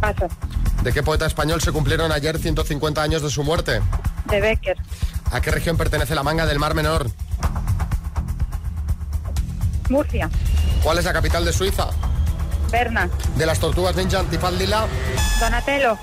Paso. 0.00 0.28
¿De 0.82 0.92
qué 0.92 1.02
poeta 1.02 1.26
español 1.26 1.60
se 1.60 1.72
cumplieron 1.72 2.12
ayer 2.12 2.38
150 2.38 3.02
años 3.02 3.22
de 3.22 3.30
su 3.30 3.42
muerte? 3.44 3.80
De 4.28 4.40
Becker. 4.40 4.76
¿A 5.32 5.40
qué 5.40 5.50
región 5.50 5.76
pertenece 5.76 6.14
la 6.14 6.22
manga 6.22 6.46
del 6.46 6.58
Mar 6.58 6.74
Menor? 6.74 7.10
Murcia. 9.88 10.30
¿Cuál 10.82 10.98
es 10.98 11.04
la 11.04 11.12
capital 11.12 11.44
de 11.44 11.52
Suiza? 11.52 11.88
Berna. 12.70 13.08
De 13.36 13.46
las 13.46 13.58
tortugas 13.58 13.96
ninja 13.96 14.20
antifaz 14.20 14.52
lila. 14.54 14.86
Donatello. 15.40 15.98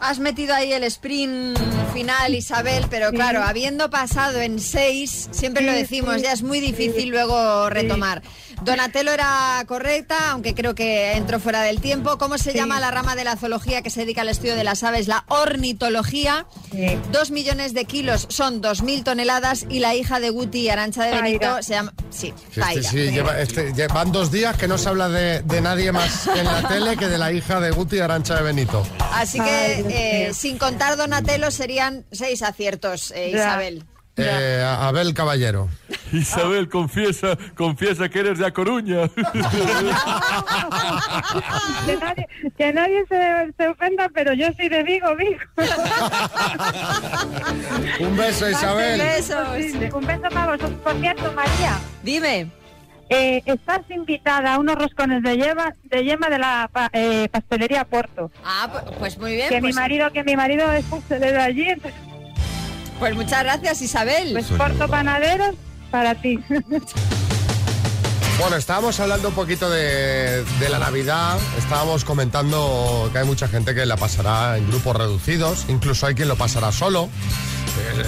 Has 0.00 0.18
metido 0.18 0.54
ahí 0.54 0.72
el 0.72 0.84
sprint 0.84 1.58
final, 1.94 2.34
Isabel, 2.34 2.86
pero 2.90 3.10
claro, 3.12 3.42
habiendo 3.42 3.88
pasado 3.88 4.40
en 4.40 4.58
seis, 4.60 5.28
siempre 5.30 5.62
lo 5.64 5.72
decimos, 5.72 6.16
sí, 6.16 6.22
ya 6.22 6.32
es 6.32 6.42
muy 6.42 6.60
difícil 6.60 7.04
sí, 7.04 7.06
luego 7.06 7.68
sí. 7.68 7.74
retomar. 7.74 8.22
Donatello 8.62 9.10
era 9.12 9.62
correcta, 9.66 10.30
aunque 10.30 10.54
creo 10.54 10.74
que 10.74 11.12
entró 11.14 11.40
fuera 11.40 11.62
del 11.62 11.80
tiempo. 11.80 12.18
¿Cómo 12.18 12.38
se 12.38 12.52
Sí. 12.52 12.56
llama 12.58 12.78
la 12.80 12.90
rama 12.90 13.14
de 13.16 13.24
la 13.24 13.36
zoología 13.36 13.82
que 13.82 13.90
se 13.90 14.00
dedica 14.00 14.20
al 14.22 14.28
estudio 14.28 14.54
de 14.54 14.62
las 14.64 14.82
aves? 14.84 15.08
La 15.08 15.24
ornitología. 15.28 16.46
Dos 17.12 17.30
millones 17.30 17.74
de 17.74 17.84
kilos 17.84 18.26
son 18.30 18.60
dos 18.60 18.82
mil 18.82 19.02
toneladas 19.04 19.66
y 19.68 19.80
la 19.80 19.94
hija 19.94 20.20
de 20.20 20.30
Guti 20.30 20.60
y 20.60 20.68
Arancha 20.70 21.04
de 21.04 21.20
Benito 21.20 21.62
se 21.62 21.74
llama... 21.74 21.92
Sí, 22.10 22.32
Sí, 22.54 22.60
este 22.60 22.60
Zaira. 22.62 22.90
sí, 22.90 22.96
lleva- 23.10 23.40
este- 23.40 23.72
llevan 23.74 24.12
dos 24.12 24.30
días 24.30 24.56
que 24.56 24.68
no 24.68 24.78
se 24.78 24.88
habla 24.88 25.08
de, 25.08 25.42
de 25.42 25.60
nadie 25.60 25.90
más 25.92 26.26
en 26.28 26.44
la 26.44 26.66
tele 26.68 26.96
que 26.96 27.08
de 27.08 27.18
la 27.18 27.32
hija 27.32 27.58
de 27.60 27.70
Guti 27.72 27.96
y 27.96 28.00
Arancha 28.00 28.36
de 28.36 28.42
Benito. 28.42 28.86
Así 29.12 29.40
que, 29.40 29.84
eh, 30.28 30.32
sin 30.34 30.58
contar 30.58 30.96
Donatello, 30.96 31.50
serían 31.84 32.04
seis 32.10 32.42
aciertos, 32.42 33.10
eh. 33.12 33.30
Isabel. 33.30 33.84
Eh, 34.16 34.62
Abel 34.64 35.12
Caballero. 35.12 35.68
Isabel, 36.12 36.68
confiesa, 36.68 37.36
confiesa 37.56 38.08
que 38.08 38.20
eres 38.20 38.38
de 38.38 38.46
A 38.46 38.52
Coruña. 38.52 39.10
Que 41.86 41.96
nadie, 41.96 42.28
que 42.56 42.72
nadie 42.72 43.04
se, 43.08 43.52
se 43.56 43.68
ofenda, 43.68 44.08
pero 44.14 44.32
yo 44.32 44.46
soy 44.56 44.68
de 44.68 44.82
Vigo, 44.82 45.14
Vigo. 45.16 45.38
Un 48.00 48.16
beso, 48.16 48.48
Isabel. 48.48 49.00
Besos. 49.00 49.48
Un 49.92 50.06
beso 50.06 50.22
para 50.22 50.46
vosotros. 50.52 50.72
Por 50.82 50.98
cierto, 51.00 51.32
María. 51.32 51.78
Dime. 52.02 52.50
Eh, 53.16 53.42
estás 53.46 53.80
invitada 53.90 54.54
a 54.54 54.58
unos 54.58 54.74
roscones 54.74 55.22
de 55.22 55.36
yema 55.36 55.72
de, 55.84 56.04
yema 56.04 56.28
de 56.28 56.38
la 56.38 56.68
pa- 56.72 56.90
eh, 56.92 57.28
pastelería 57.30 57.84
Porto. 57.84 58.30
Ah, 58.44 58.68
pu- 58.72 58.94
pues 58.98 59.16
muy 59.18 59.36
bien. 59.36 59.48
que 59.50 59.60
pues, 59.60 59.74
mi 59.74 59.80
marido, 59.80 60.10
que 60.12 60.24
mi 60.24 60.34
marido 60.36 60.70
es 60.72 60.84
de 61.08 61.38
allí, 61.38 61.68
entonces, 61.68 62.00
pues 62.98 63.14
muchas 63.14 63.44
gracias, 63.44 63.82
Isabel. 63.82 64.32
pues 64.32 64.46
Porto 64.46 64.88
Panaderos 64.88 65.54
para 65.90 66.14
ti. 66.16 66.38
Bueno, 68.40 68.56
estábamos 68.56 68.98
hablando 68.98 69.28
un 69.28 69.34
poquito 69.34 69.70
de, 69.70 70.42
de 70.58 70.68
la 70.68 70.80
Navidad, 70.80 71.38
estábamos 71.56 72.04
comentando 72.04 73.08
que 73.12 73.18
hay 73.20 73.24
mucha 73.24 73.46
gente 73.46 73.76
que 73.76 73.86
la 73.86 73.96
pasará 73.96 74.58
en 74.58 74.66
grupos 74.68 74.96
reducidos, 74.96 75.66
incluso 75.68 76.06
hay 76.08 76.16
quien 76.16 76.26
lo 76.26 76.34
pasará 76.34 76.72
solo. 76.72 77.08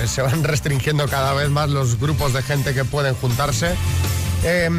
Eh, 0.02 0.08
se 0.08 0.22
van 0.22 0.42
restringiendo 0.52 1.06
cada 1.06 1.32
vez 1.32 1.48
más 1.48 1.70
los 1.70 2.00
grupos 2.00 2.32
de 2.32 2.42
gente 2.42 2.74
que 2.74 2.84
pueden 2.84 3.14
juntarse. 3.14 3.76
Em, 4.46 4.78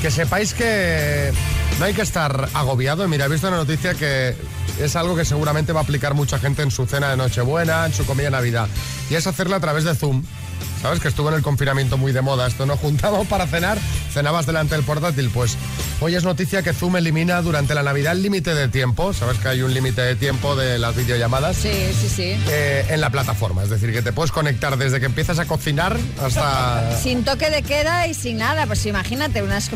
que 0.00 0.12
sepáis 0.12 0.54
que 0.54 1.32
no 1.80 1.84
hay 1.86 1.92
que 1.92 2.02
estar 2.02 2.48
agobiado. 2.54 3.08
Mira, 3.08 3.24
he 3.24 3.28
visto 3.28 3.48
una 3.48 3.56
noticia 3.56 3.94
que 3.94 4.36
es 4.78 4.94
algo 4.94 5.16
que 5.16 5.24
seguramente 5.24 5.72
va 5.72 5.80
a 5.80 5.82
aplicar 5.82 6.14
mucha 6.14 6.38
gente 6.38 6.62
en 6.62 6.70
su 6.70 6.86
cena 6.86 7.10
de 7.10 7.16
Nochebuena, 7.16 7.86
en 7.86 7.92
su 7.92 8.06
comida 8.06 8.26
de 8.26 8.30
Navidad. 8.30 8.68
Y 9.10 9.16
es 9.16 9.26
hacerla 9.26 9.56
a 9.56 9.60
través 9.60 9.82
de 9.82 9.96
Zoom. 9.96 10.22
¿Sabes? 10.82 11.00
Que 11.00 11.08
estuvo 11.08 11.28
en 11.28 11.34
el 11.34 11.42
confinamiento 11.42 11.96
muy 11.96 12.12
de 12.12 12.22
moda. 12.22 12.46
Esto 12.46 12.66
nos 12.66 12.78
juntamos 12.80 13.26
para 13.26 13.46
cenar, 13.46 13.78
cenabas 14.12 14.46
delante 14.46 14.74
del 14.74 14.84
portátil. 14.84 15.30
Pues 15.30 15.56
hoy 16.00 16.14
es 16.14 16.24
noticia 16.24 16.62
que 16.62 16.72
Zoom 16.72 16.96
elimina 16.96 17.40
durante 17.42 17.74
la 17.74 17.82
Navidad 17.82 18.12
el 18.12 18.22
límite 18.22 18.54
de 18.54 18.68
tiempo. 18.68 19.12
¿Sabes 19.12 19.38
que 19.38 19.48
hay 19.48 19.62
un 19.62 19.74
límite 19.74 20.02
de 20.02 20.16
tiempo 20.16 20.56
de 20.56 20.78
las 20.78 20.96
videollamadas? 20.96 21.56
Sí, 21.56 21.72
sí, 22.00 22.08
sí. 22.08 22.36
Eh, 22.48 22.86
en 22.88 23.00
la 23.00 23.10
plataforma. 23.10 23.62
Es 23.62 23.70
decir, 23.70 23.92
que 23.92 24.02
te 24.02 24.12
puedes 24.12 24.32
conectar 24.32 24.76
desde 24.76 25.00
que 25.00 25.06
empiezas 25.06 25.38
a 25.38 25.46
cocinar 25.46 25.96
hasta... 26.22 26.98
Sin 27.02 27.24
toque 27.24 27.50
de 27.50 27.62
queda 27.62 28.06
y 28.06 28.14
sin 28.14 28.38
nada. 28.38 28.66
Pues 28.66 28.84
imagínate, 28.86 29.42
unas 29.42 29.70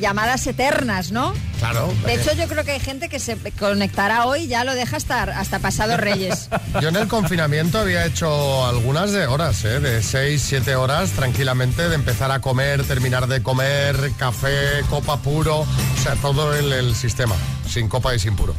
llamadas 0.00 0.46
eternas, 0.46 1.12
¿no? 1.12 1.34
Claro. 1.58 1.92
De 2.06 2.14
hecho, 2.14 2.32
yo 2.34 2.46
creo 2.48 2.64
que 2.64 2.72
hay 2.72 2.80
gente 2.80 3.08
que 3.08 3.18
se 3.18 3.36
conectará 3.58 4.26
hoy 4.26 4.40
y 4.40 4.46
ya 4.46 4.64
lo 4.64 4.74
deja 4.74 4.96
hasta, 4.96 5.22
hasta 5.22 5.58
pasado 5.58 5.96
Reyes. 5.96 6.48
Yo 6.80 6.88
en 6.88 6.96
el 6.96 7.08
confinamiento 7.08 7.78
había 7.78 8.06
hecho 8.06 8.66
algunas 8.66 9.12
de 9.12 9.26
horas, 9.26 9.64
¿eh? 9.64 9.80
de 9.80 10.02
6, 10.30 10.42
7 10.42 10.76
horas 10.76 11.10
tranquilamente, 11.10 11.88
de 11.88 11.96
empezar 11.96 12.30
a 12.30 12.40
comer, 12.40 12.84
terminar 12.84 13.26
de 13.26 13.42
comer, 13.42 14.12
café, 14.16 14.84
copa 14.88 15.16
puro, 15.16 15.60
o 15.62 15.66
sea, 16.00 16.14
todo 16.14 16.54
el, 16.54 16.72
el 16.72 16.94
sistema, 16.94 17.34
sin 17.68 17.88
copa 17.88 18.14
y 18.14 18.20
sin 18.20 18.36
puro. 18.36 18.54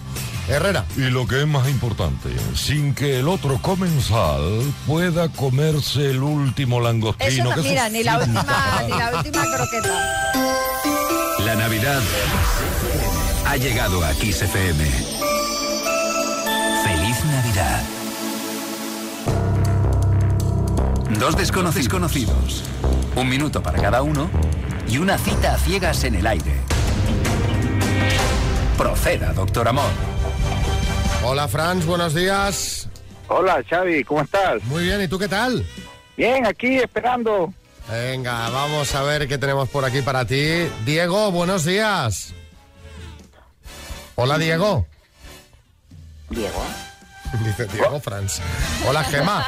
Herrera. 0.50 0.84
Y 0.98 1.04
lo 1.12 1.26
que 1.28 1.40
es 1.40 1.48
más 1.48 1.70
importante, 1.70 2.30
sin 2.56 2.94
que 2.94 3.20
el 3.20 3.30
otro 3.30 3.62
comensal 3.62 4.42
pueda 4.86 5.30
comerse 5.30 6.10
el 6.10 6.22
último 6.22 6.80
Eso 6.80 6.84
langostino. 6.84 7.44
no, 7.52 7.56
que 7.56 7.62
mira, 7.62 7.88
eso 7.88 7.94
ni 7.94 8.04
la 8.04 8.18
última, 8.18 8.82
ni 8.84 8.90
la 8.90 9.12
última 9.16 9.44
croqueta. 9.56 10.44
La 11.46 11.56
Navidad 11.56 12.02
ha 13.46 13.56
llegado 13.56 14.04
a 14.04 14.12
Kiss 14.16 14.42
FM. 14.42 14.84
Feliz 16.84 17.26
Navidad. 17.26 18.01
Dos 21.22 21.38
desconocidos 21.38 21.88
conocidos. 21.88 22.64
Un 23.16 23.30
minuto 23.30 23.62
para 23.62 23.80
cada 23.80 24.02
uno 24.02 24.28
y 24.88 24.98
una 24.98 25.20
cita 25.20 25.54
a 25.54 25.58
ciegas 25.60 26.04
en 26.04 26.16
el 26.16 26.26
aire. 26.26 26.56
Proceda, 28.76 29.32
doctor 29.32 29.68
Amor. 29.68 29.92
Hola, 31.24 31.48
Franz, 31.48 31.86
buenos 31.86 32.16
días. 32.16 32.90
Hola, 33.28 33.64
Xavi, 33.70 34.04
¿cómo 34.04 34.22
estás? 34.22 34.64
Muy 34.64 34.86
bien, 34.86 35.00
¿y 35.00 35.08
tú 35.08 35.20
qué 35.20 35.28
tal? 35.28 35.64
Bien, 36.18 36.44
aquí 36.48 36.78
esperando. 36.78 37.54
Venga, 37.88 38.50
vamos 38.50 38.96
a 38.96 39.04
ver 39.04 39.28
qué 39.28 39.38
tenemos 39.38 39.70
por 39.70 39.86
aquí 39.86 40.02
para 40.02 40.26
ti. 40.26 40.68
Diego, 40.86 41.30
buenos 41.30 41.66
días. 41.66 42.34
Hola, 44.16 44.40
Diego. 44.40 44.88
Diego. 46.32 46.66
Dice 47.46 47.66
Diego 47.68 48.00
Franz. 48.00 48.42
Hola, 48.88 49.04
Gema. 49.04 49.48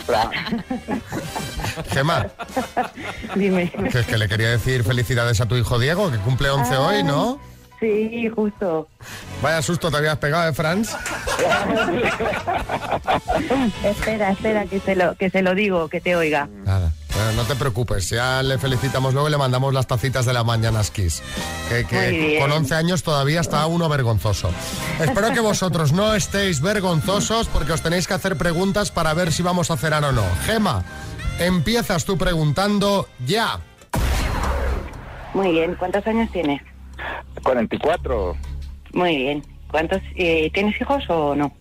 Gema, 1.91 2.27
Dime. 3.35 3.71
que 3.91 3.99
es 3.99 4.05
que 4.05 4.17
le 4.17 4.27
quería 4.27 4.49
decir 4.49 4.83
felicidades 4.83 5.41
a 5.41 5.45
tu 5.45 5.55
hijo 5.55 5.79
Diego, 5.79 6.11
que 6.11 6.17
cumple 6.17 6.49
11 6.49 6.77
hoy, 6.77 7.03
¿no? 7.03 7.39
Sí, 7.79 8.29
justo. 8.33 8.87
Vaya 9.41 9.61
susto 9.61 9.91
te 9.91 9.97
habías 9.97 10.17
pegado, 10.17 10.49
¿eh, 10.49 10.53
Franz? 10.53 10.91
espera, 13.83 14.31
espera, 14.31 14.65
que 14.65 14.79
se 14.79 14.95
lo, 14.95 15.15
que 15.15 15.29
se 15.29 15.41
lo 15.41 15.53
digo, 15.53 15.89
que 15.89 15.99
te 15.99 16.15
oiga. 16.15 16.47
Nada. 16.63 16.93
Bueno, 17.15 17.31
no 17.33 17.43
te 17.43 17.55
preocupes, 17.55 18.09
ya 18.09 18.41
le 18.41 18.57
felicitamos 18.57 19.13
luego 19.13 19.27
y 19.27 19.31
le 19.31 19.37
mandamos 19.37 19.73
las 19.73 19.85
tacitas 19.85 20.25
de 20.25 20.33
la 20.33 20.43
mañana 20.43 20.81
Kiss. 20.83 21.21
Que, 21.69 21.85
que 21.85 22.39
con 22.39 22.51
11 22.51 22.73
años 22.75 23.03
todavía 23.03 23.41
está 23.41 23.65
uno 23.67 23.87
vergonzoso. 23.87 24.51
Espero 24.99 25.31
que 25.31 25.39
vosotros 25.39 25.91
no 25.93 26.15
estéis 26.15 26.61
vergonzosos 26.61 27.47
porque 27.47 27.73
os 27.73 27.81
tenéis 27.81 28.07
que 28.07 28.15
hacer 28.15 28.35
preguntas 28.35 28.91
para 28.91 29.13
ver 29.13 29.31
si 29.31 29.43
vamos 29.43 29.69
a 29.69 29.77
cenar 29.77 30.03
o 30.03 30.11
no. 30.11 30.23
Gema, 30.45 30.83
empiezas 31.39 32.05
tú 32.05 32.17
preguntando 32.17 33.07
ya. 33.25 33.59
Muy 35.33 35.51
bien, 35.51 35.75
¿cuántos 35.75 36.05
años 36.07 36.31
tienes? 36.31 36.61
44. 37.43 38.35
Muy 38.93 39.17
bien. 39.17 39.43
¿Cuántos 39.69 40.01
eh, 40.15 40.51
tienes 40.53 40.79
hijos 40.79 41.03
o 41.09 41.35
no? 41.35 41.51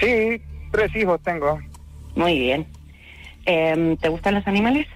Sí, 0.00 0.40
tres 0.72 0.94
hijos 0.96 1.20
tengo. 1.22 1.60
Muy 2.16 2.38
bien. 2.38 2.66
Em, 3.46 3.96
¿Te 3.96 4.08
gustan 4.08 4.34
los 4.34 4.46
animales? 4.46 4.86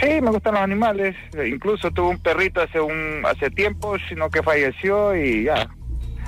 Sí, 0.00 0.20
me 0.20 0.30
gustan 0.30 0.54
los 0.54 0.62
animales. 0.62 1.14
Eh, 1.36 1.48
Incluso 1.48 1.90
tuve 1.90 2.08
un 2.08 2.18
perrito 2.18 2.60
hace 2.60 2.80
un 2.80 3.22
hace 3.24 3.50
tiempo, 3.50 3.96
sino 4.08 4.30
que 4.30 4.42
falleció 4.42 5.14
y 5.16 5.44
ya. 5.44 5.68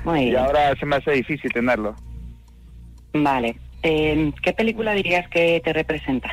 Muy 0.05 0.31
Y 0.31 0.37
ahora 0.37 0.75
se 0.77 0.87
me 0.87 0.97
hace 0.97 1.13
difícil 1.13 1.53
tenerlo. 1.53 1.95
Vale. 3.15 3.57
Em, 3.83 4.33
¿Qué 4.33 4.53
película 4.53 4.93
dirías 4.93 5.29
que 5.29 5.61
te 5.65 5.73
representa? 5.73 6.31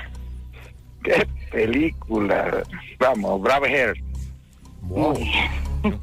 ¿Qué 1.03 1.27
película? 1.51 2.63
Vamos, 2.99 3.41
Brave 3.41 3.67
Hair. 3.69 3.93
Muy 4.81 5.17
bien. 5.19 5.61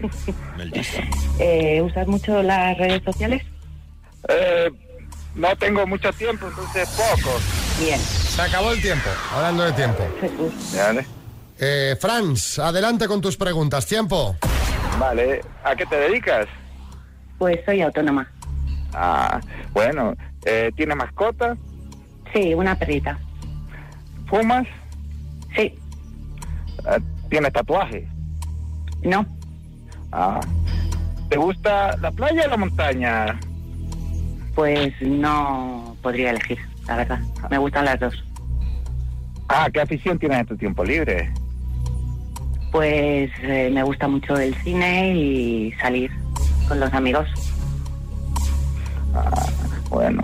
Eh, 1.40 1.81
¿Usas 1.83 2.09
mucho 2.09 2.42
las 2.42 2.77
redes 2.77 3.01
sociales? 3.05 3.44
Eh, 4.29 4.68
no 5.37 5.55
tengo 5.57 5.87
mucho 5.87 6.12
tiempo, 6.12 6.48
entonces 6.48 6.88
poco. 6.96 7.38
Bien. 7.81 8.01
Se 8.38 8.42
acabó 8.42 8.70
el 8.70 8.81
tiempo, 8.81 9.09
hablando 9.35 9.64
de 9.64 9.72
tiempo. 9.72 10.07
Vale. 10.77 11.05
Eh, 11.59 11.96
Franz, 12.01 12.61
adelante 12.61 13.09
con 13.09 13.20
tus 13.20 13.37
preguntas. 13.37 13.85
Tiempo. 13.85 14.37
Vale, 14.96 15.40
¿a 15.64 15.74
qué 15.74 15.85
te 15.85 15.96
dedicas? 15.96 16.46
Pues 17.37 17.59
soy 17.66 17.81
autónoma. 17.83 18.31
Ah, 18.94 19.40
bueno, 19.72 20.14
eh, 20.44 20.70
¿tienes 20.77 20.96
mascota? 20.96 21.57
Sí, 22.33 22.55
una 22.55 22.79
perrita. 22.79 23.18
¿Fumas? 24.29 24.68
Sí. 25.57 25.77
Ah, 26.87 26.98
¿Tienes 27.29 27.53
tatuaje? 27.53 28.07
No. 29.03 29.27
Ah. 30.12 30.38
¿Te 31.29 31.38
gusta 31.38 31.96
la 31.96 32.12
playa 32.12 32.44
o 32.46 32.51
la 32.51 32.57
montaña? 32.57 33.40
Pues 34.55 34.92
no 35.01 35.96
podría 36.03 36.31
elegir, 36.31 36.59
la 36.87 36.98
verdad. 36.98 37.18
Me 37.51 37.59
gustan 37.59 37.85
las 37.85 37.98
dos. 37.98 38.28
Ah, 39.49 39.69
¿qué 39.73 39.81
afición 39.81 40.19
tienes 40.19 40.41
en 40.41 40.47
tu 40.47 40.57
tiempo 40.57 40.85
libre? 40.85 41.33
pues 42.71 43.31
eh, 43.43 43.71
me 43.73 43.83
gusta 43.83 44.07
mucho 44.09 44.37
el 44.37 44.55
cine 44.63 45.15
y 45.17 45.73
salir 45.81 46.11
con 46.69 46.79
los 46.79 46.93
amigos. 46.93 47.27
Bueno, 49.89 50.21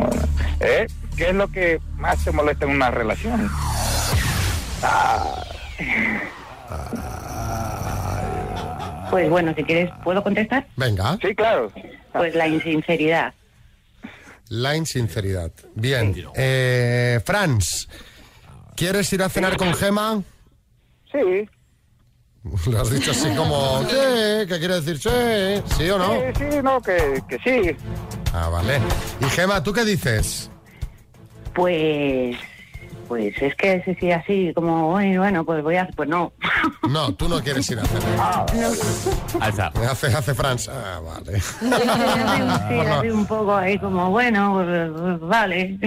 ¿eh? 0.61 0.87
¿qué 1.17 1.31
es 1.31 1.35
lo 1.35 1.49
que 1.49 1.81
más 1.97 2.23
te 2.23 2.31
molesta 2.33 2.67
en 2.67 2.73
una 2.73 2.91
relación? 2.91 3.49
Ah, 4.83 5.43
Pues 9.11 9.31
bueno, 9.31 9.55
si 9.57 9.65
quieres, 9.65 9.91
¿puedo 10.05 10.23
contestar? 10.23 10.67
Venga. 10.77 11.17
Sí, 11.23 11.35
claro. 11.35 11.73
Pues 12.13 12.35
la 12.35 12.47
insinceridad. 12.47 13.33
La 14.51 14.77
insinceridad. 14.77 15.51
Bien. 15.75 16.15
Eh, 16.35 17.21
Franz, 17.25 17.89
¿quieres 18.77 19.13
ir 19.13 19.23
a 19.23 19.29
cenar 19.29 19.57
con 19.57 19.75
Gema? 19.75 20.23
Sí. 21.11 21.49
Lo 22.71 22.81
has 22.81 22.91
dicho 22.91 23.11
así 23.11 23.29
como, 23.35 23.83
sí, 23.83 23.97
¿qué 24.49 24.57
quiere 24.59 24.81
decir 24.81 24.99
sí? 24.99 25.77
¿Sí 25.77 25.91
o 25.91 25.99
no? 25.99 26.13
Sí, 26.15 26.45
sí, 26.51 26.59
no, 26.63 26.81
que, 26.81 27.23
que 27.29 27.39
sí. 27.39 27.77
Ah, 28.33 28.49
vale. 28.49 28.81
Y 29.21 29.25
Gema, 29.25 29.63
¿tú 29.63 29.73
qué 29.73 29.85
dices? 29.85 30.51
Pues, 31.55 32.37
pues 33.09 33.35
es 33.41 33.55
que 33.55 33.75
es 33.75 33.89
así, 33.89 34.11
así 34.11 34.53
como, 34.55 34.91
bueno, 34.91 35.21
bueno, 35.21 35.45
pues 35.45 35.63
voy 35.63 35.77
a, 35.77 35.87
pues 35.95 36.09
no. 36.09 36.33
No, 36.89 37.15
tú 37.15 37.29
no 37.29 37.41
quieres 37.43 37.71
ir 37.71 37.79
a 37.79 37.85
cenar. 37.87 38.47
No. 38.55 39.41
Hace, 39.41 40.07
hace 40.09 40.35
Franz. 40.35 40.69
Ah, 40.69 41.01
vale. 41.01 41.41
Sí, 41.41 42.79
así 42.81 43.11
un 43.11 43.25
poco 43.25 43.55
ahí 43.55 43.79
como, 43.79 44.11
bueno, 44.11 44.53
pues, 44.55 44.91
pues, 44.93 45.21
vale. 45.21 45.79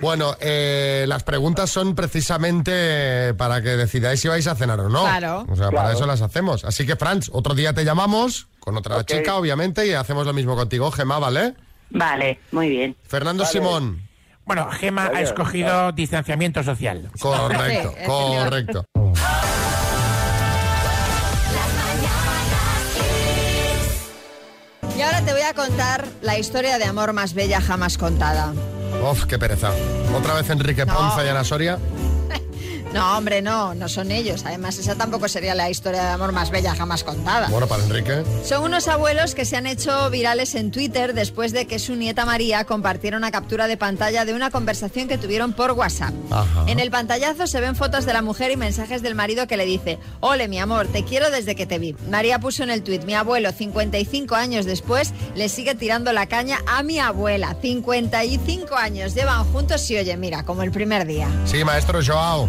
Bueno, 0.00 0.34
eh, 0.40 1.04
las 1.08 1.22
preguntas 1.24 1.70
son 1.70 1.94
precisamente 1.94 3.34
para 3.34 3.60
que 3.62 3.70
decidáis 3.70 4.20
si 4.20 4.28
vais 4.28 4.46
a 4.46 4.54
cenar 4.54 4.80
o 4.80 4.88
no. 4.88 5.02
Claro. 5.02 5.46
O 5.48 5.56
sea, 5.56 5.70
para 5.70 5.92
eso 5.92 6.06
las 6.06 6.22
hacemos. 6.22 6.64
Así 6.64 6.86
que, 6.86 6.96
Franz, 6.96 7.28
otro 7.32 7.54
día 7.54 7.72
te 7.74 7.84
llamamos 7.84 8.48
con 8.60 8.76
otra 8.76 9.04
chica, 9.04 9.36
obviamente, 9.36 9.86
y 9.86 9.92
hacemos 9.92 10.26
lo 10.26 10.32
mismo 10.32 10.56
contigo, 10.56 10.90
Gema, 10.90 11.18
¿vale? 11.18 11.54
Vale, 11.90 12.38
muy 12.52 12.68
bien. 12.68 12.96
Fernando 13.06 13.44
Simón. 13.44 14.08
Bueno, 14.44 14.68
Gema 14.70 15.06
ha 15.06 15.10
Vale. 15.10 15.22
escogido 15.22 15.92
distanciamiento 15.92 16.62
social. 16.62 17.10
Correcto, 17.20 17.94
Sí, 17.98 18.06
correcto. 18.06 18.84
Y 24.96 25.02
ahora 25.02 25.22
te 25.24 25.32
voy 25.32 25.42
a 25.42 25.54
contar 25.54 26.04
la 26.20 26.38
historia 26.38 26.78
de 26.78 26.84
amor 26.84 27.12
más 27.12 27.32
bella 27.34 27.60
jamás 27.60 27.96
contada. 27.96 28.52
Uf, 29.02 29.24
qué 29.26 29.38
pereza. 29.38 29.70
Otra 30.16 30.34
vez 30.34 30.48
Enrique 30.50 30.84
No. 30.84 30.94
Ponza 30.94 31.24
y 31.24 31.28
Ana 31.28 31.44
Soria. 31.44 31.78
No, 32.92 33.16
hombre, 33.16 33.40
no, 33.40 33.74
no 33.74 33.88
son 33.88 34.10
ellos. 34.10 34.42
Además, 34.44 34.76
esa 34.78 34.96
tampoco 34.96 35.28
sería 35.28 35.54
la 35.54 35.70
historia 35.70 36.02
de 36.02 36.08
amor 36.08 36.32
más 36.32 36.50
bella 36.50 36.74
jamás 36.74 37.04
contada. 37.04 37.48
Bueno, 37.48 37.68
para 37.68 37.84
Enrique. 37.84 38.24
Son 38.44 38.64
unos 38.64 38.88
abuelos 38.88 39.34
que 39.36 39.44
se 39.44 39.56
han 39.56 39.66
hecho 39.68 40.10
virales 40.10 40.56
en 40.56 40.72
Twitter 40.72 41.14
después 41.14 41.52
de 41.52 41.66
que 41.66 41.78
su 41.78 41.94
nieta 41.94 42.26
María 42.26 42.64
compartiera 42.64 43.16
una 43.16 43.30
captura 43.30 43.68
de 43.68 43.76
pantalla 43.76 44.24
de 44.24 44.34
una 44.34 44.50
conversación 44.50 45.06
que 45.06 45.18
tuvieron 45.18 45.52
por 45.52 45.72
WhatsApp. 45.72 46.12
Ajá. 46.30 46.64
En 46.66 46.80
el 46.80 46.90
pantallazo 46.90 47.46
se 47.46 47.60
ven 47.60 47.76
fotos 47.76 48.06
de 48.06 48.12
la 48.12 48.22
mujer 48.22 48.50
y 48.50 48.56
mensajes 48.56 49.02
del 49.02 49.14
marido 49.14 49.46
que 49.46 49.56
le 49.56 49.66
dice, 49.66 49.98
Ole, 50.18 50.48
mi 50.48 50.58
amor, 50.58 50.88
te 50.88 51.04
quiero 51.04 51.30
desde 51.30 51.54
que 51.54 51.66
te 51.66 51.78
vi. 51.78 51.94
María 52.08 52.40
puso 52.40 52.64
en 52.64 52.70
el 52.70 52.82
tuit, 52.82 53.04
mi 53.04 53.14
abuelo, 53.14 53.52
55 53.52 54.34
años 54.34 54.66
después, 54.66 55.12
le 55.36 55.48
sigue 55.48 55.76
tirando 55.76 56.12
la 56.12 56.26
caña 56.26 56.58
a 56.66 56.82
mi 56.82 56.98
abuela. 56.98 57.56
55 57.62 58.74
años 58.74 59.14
llevan 59.14 59.44
juntos 59.52 59.88
y 59.90 59.96
oye, 59.98 60.16
mira, 60.16 60.42
como 60.44 60.62
el 60.64 60.72
primer 60.72 61.06
día. 61.06 61.28
Sí, 61.44 61.62
maestro 61.62 62.00
Joao. 62.04 62.48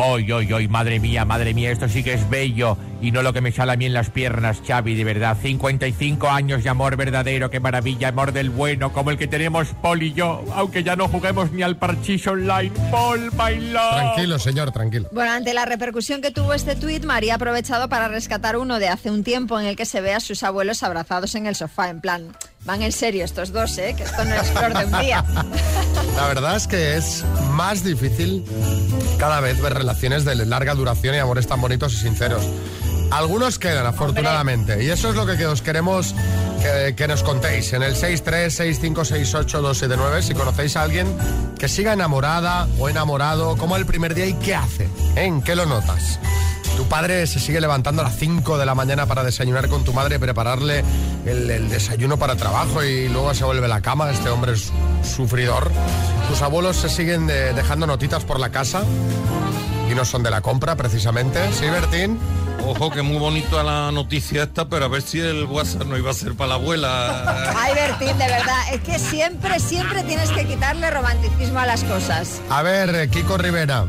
Hoy, 0.00 0.30
hoy, 0.30 0.52
hoy, 0.52 0.68
madre 0.68 1.00
mía, 1.00 1.24
madre 1.24 1.52
mía, 1.54 1.72
esto 1.72 1.88
sí 1.88 2.04
que 2.04 2.14
es 2.14 2.30
bello 2.30 2.78
y 3.00 3.10
no 3.10 3.20
lo 3.22 3.32
que 3.32 3.40
me 3.40 3.50
sale 3.50 3.72
a 3.72 3.76
mí 3.76 3.84
en 3.84 3.92
las 3.92 4.10
piernas, 4.10 4.58
Xavi, 4.64 4.94
de 4.94 5.02
verdad. 5.02 5.36
55 5.42 6.28
años 6.28 6.62
de 6.62 6.70
amor 6.70 6.96
verdadero, 6.96 7.50
qué 7.50 7.58
maravilla, 7.58 8.08
amor 8.08 8.32
del 8.32 8.50
bueno, 8.50 8.92
como 8.92 9.10
el 9.10 9.18
que 9.18 9.26
tenemos 9.26 9.66
Paul 9.82 10.04
y 10.04 10.12
yo, 10.12 10.44
aunque 10.54 10.84
ya 10.84 10.94
no 10.94 11.08
juguemos 11.08 11.50
ni 11.50 11.62
al 11.62 11.78
parchís 11.78 12.24
online. 12.28 12.70
Paul, 12.92 13.32
my 13.32 13.56
love. 13.72 13.90
Tranquilo, 13.96 14.38
señor, 14.38 14.70
tranquilo. 14.70 15.08
Bueno, 15.10 15.32
ante 15.32 15.52
la 15.52 15.64
repercusión 15.64 16.22
que 16.22 16.30
tuvo 16.30 16.54
este 16.54 16.76
tuit, 16.76 17.04
María 17.04 17.32
ha 17.32 17.36
aprovechado 17.36 17.88
para 17.88 18.06
rescatar 18.06 18.56
uno 18.56 18.78
de 18.78 18.86
hace 18.86 19.10
un 19.10 19.24
tiempo 19.24 19.58
en 19.58 19.66
el 19.66 19.74
que 19.74 19.84
se 19.84 20.00
ve 20.00 20.14
a 20.14 20.20
sus 20.20 20.44
abuelos 20.44 20.84
abrazados 20.84 21.34
en 21.34 21.46
el 21.46 21.56
sofá, 21.56 21.88
en 21.88 22.00
plan, 22.00 22.36
van 22.64 22.82
en 22.82 22.92
serio 22.92 23.24
estos 23.24 23.50
dos, 23.50 23.76
¿eh? 23.78 23.94
Que 23.96 24.04
esto 24.04 24.24
no 24.24 24.32
es 24.32 24.48
flor 24.48 24.78
de 24.78 24.84
un 24.84 25.00
día. 25.00 25.24
La 26.16 26.28
verdad 26.28 26.54
es 26.54 26.68
que 26.68 26.96
es 26.96 27.24
más 27.58 27.82
difícil 27.82 28.44
cada 29.18 29.40
vez 29.40 29.60
ver 29.60 29.74
relaciones 29.74 30.24
de 30.24 30.36
larga 30.46 30.76
duración 30.76 31.16
y 31.16 31.18
amores 31.18 31.48
tan 31.48 31.60
bonitos 31.60 31.92
y 31.92 31.96
sinceros. 31.96 32.44
Algunos 33.10 33.58
quedan, 33.58 33.84
afortunadamente, 33.84 34.84
y 34.84 34.90
eso 34.90 35.08
es 35.08 35.16
lo 35.16 35.26
que 35.26 35.44
os 35.44 35.60
queremos 35.60 36.14
que, 36.62 36.94
que 36.94 37.08
nos 37.08 37.24
contéis 37.24 37.72
en 37.72 37.82
el 37.82 37.96
636568279 37.96 40.22
si 40.22 40.34
conocéis 40.34 40.76
a 40.76 40.82
alguien 40.82 41.08
que 41.58 41.66
siga 41.66 41.94
enamorada 41.94 42.68
o 42.78 42.88
enamorado, 42.88 43.56
como 43.56 43.74
el 43.74 43.86
primer 43.86 44.14
día 44.14 44.26
y 44.26 44.34
qué 44.34 44.54
hace. 44.54 44.88
¿en 45.16 45.42
qué 45.42 45.56
lo 45.56 45.66
notas? 45.66 46.20
Tu 46.76 46.84
padre 46.84 47.26
se 47.26 47.40
sigue 47.40 47.60
levantando 47.60 48.02
a 48.02 48.04
las 48.04 48.16
5 48.18 48.56
de 48.56 48.66
la 48.66 48.76
mañana 48.76 49.06
para 49.06 49.24
desayunar 49.24 49.68
con 49.68 49.82
tu 49.82 49.92
madre, 49.92 50.20
prepararle 50.20 50.84
el, 51.26 51.50
el 51.50 51.68
desayuno 51.68 52.18
para 52.18 52.36
trabajo 52.36 52.84
y 52.84 53.08
luego 53.08 53.34
se 53.34 53.42
vuelve 53.42 53.64
a 53.64 53.68
la 53.68 53.80
cama. 53.80 54.12
Este 54.12 54.28
hombre 54.28 54.52
es 54.52 54.70
sufridor. 55.02 55.72
Tus 56.28 56.42
abuelos 56.42 56.76
se 56.76 56.88
siguen 56.88 57.26
de- 57.26 57.52
dejando 57.54 57.86
notitas 57.86 58.24
por 58.24 58.38
la 58.38 58.50
casa 58.50 58.82
y 59.90 59.94
no 59.94 60.04
son 60.04 60.22
de 60.22 60.30
la 60.30 60.40
compra, 60.40 60.76
precisamente. 60.76 61.40
¿Sí, 61.52 61.66
Bertín? 61.68 62.18
Ojo, 62.66 62.90
que 62.90 63.00
muy 63.02 63.16
bonito 63.18 63.62
la 63.62 63.90
noticia 63.92 64.42
esta, 64.42 64.68
pero 64.68 64.84
a 64.84 64.88
ver 64.88 65.00
si 65.00 65.20
el 65.20 65.44
WhatsApp 65.44 65.84
no 65.86 65.96
iba 65.96 66.10
a 66.10 66.14
ser 66.14 66.34
para 66.34 66.48
la 66.50 66.54
abuela. 66.56 67.52
Ay, 67.56 67.72
Bertín, 67.74 68.18
de 68.18 68.26
verdad, 68.26 68.58
es 68.72 68.80
que 68.82 68.98
siempre, 68.98 69.58
siempre 69.58 70.02
tienes 70.04 70.30
que 70.30 70.44
quitarle 70.46 70.90
romanticismo 70.90 71.58
a 71.60 71.66
las 71.66 71.82
cosas. 71.84 72.42
A 72.50 72.62
ver, 72.62 72.94
eh, 72.94 73.08
Kiko 73.08 73.38
Rivera. 73.38 73.86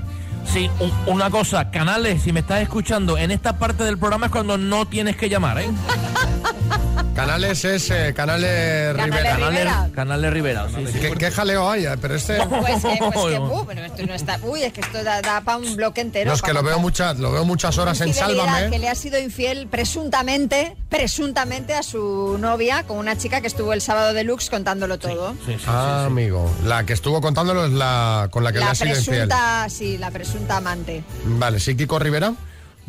Sí, 0.52 0.70
un- 0.80 0.94
una 1.08 1.30
cosa, 1.30 1.70
Canales, 1.72 2.24
si 2.24 2.32
me 2.32 2.40
estás 2.40 2.62
escuchando, 2.62 3.18
en 3.18 3.32
esta 3.32 3.60
parte 3.60 3.84
del 3.84 3.98
programa 3.98 4.28
es 4.28 4.32
cuando 4.32 4.58
no 4.58 4.88
tienes 4.88 5.18
que 5.18 5.28
llamar, 5.30 5.60
¿eh? 5.60 5.70
Canales 7.16 7.66
es 7.66 7.90
eh, 7.90 8.14
Canales 8.16 8.96
Canales 8.96 9.12
Rivera. 9.36 9.50
Rivera. 9.50 9.90
Canales 9.94 10.34
Rivera, 10.34 10.68
sí, 10.70 10.86
sí. 10.88 11.00
¿Qué, 11.00 11.12
qué 11.12 11.32
jaleo 11.32 11.70
hay? 11.70 11.86
eh, 11.86 11.96
Pero 12.02 12.16
este... 12.16 12.38
Pues 12.38 12.82
que, 12.82 12.98
pues 12.98 13.12
que, 13.14 13.40
uh, 13.40 13.66
pero 13.68 13.84
esto 13.84 14.06
no 14.06 14.14
está, 14.14 14.40
uy, 14.44 14.64
es 14.64 14.72
que 14.72 14.80
esto 14.82 15.04
da, 15.04 15.42
para 15.42 15.58
un 15.58 15.76
bloque 15.76 16.00
entero. 16.00 16.30
No, 16.30 16.36
es 16.36 16.42
que 16.42 16.54
lo 16.54 16.64
veo, 16.64 16.80
muchas, 16.80 17.20
lo 17.20 17.32
veo 17.32 17.44
muchas 17.44 17.78
horas 17.78 18.00
en 18.02 18.14
Sálvame. 18.14 18.70
que 18.70 18.80
le 18.80 18.88
ha 18.88 18.96
sido 18.96 19.20
infiel 19.20 19.68
presuntamente, 19.68 20.78
presuntamente 20.88 21.74
a 21.74 21.84
su 21.84 22.38
novia 22.40 22.84
con 22.84 22.98
una 22.98 23.18
chica 23.18 23.42
que 23.42 23.48
estuvo 23.48 23.74
el 23.74 23.82
sábado 23.82 24.14
de 24.14 24.24
Lux 24.24 24.50
contándolo 24.50 24.98
todo. 24.98 25.36
ah, 25.68 26.06
amigo. 26.06 26.50
La 26.66 26.86
que 26.86 26.94
estuvo 26.94 27.20
contándolo 27.20 27.66
es 27.66 27.72
la 27.72 28.30
con 28.32 28.46
la 28.46 28.54
que 28.54 28.60
le 28.60 28.66
la 28.66 28.72
ha 28.72 28.76
sido 28.76 28.96
infiel. 28.98 29.28
presunta, 29.28 29.68
sí, 29.70 29.98
la 29.98 30.10
presunta 30.12 30.58
amante. 30.58 31.04
Vale, 31.26 31.60
¿sí, 31.60 31.76
Kiko 31.76 32.00
Rivera? 32.00 32.34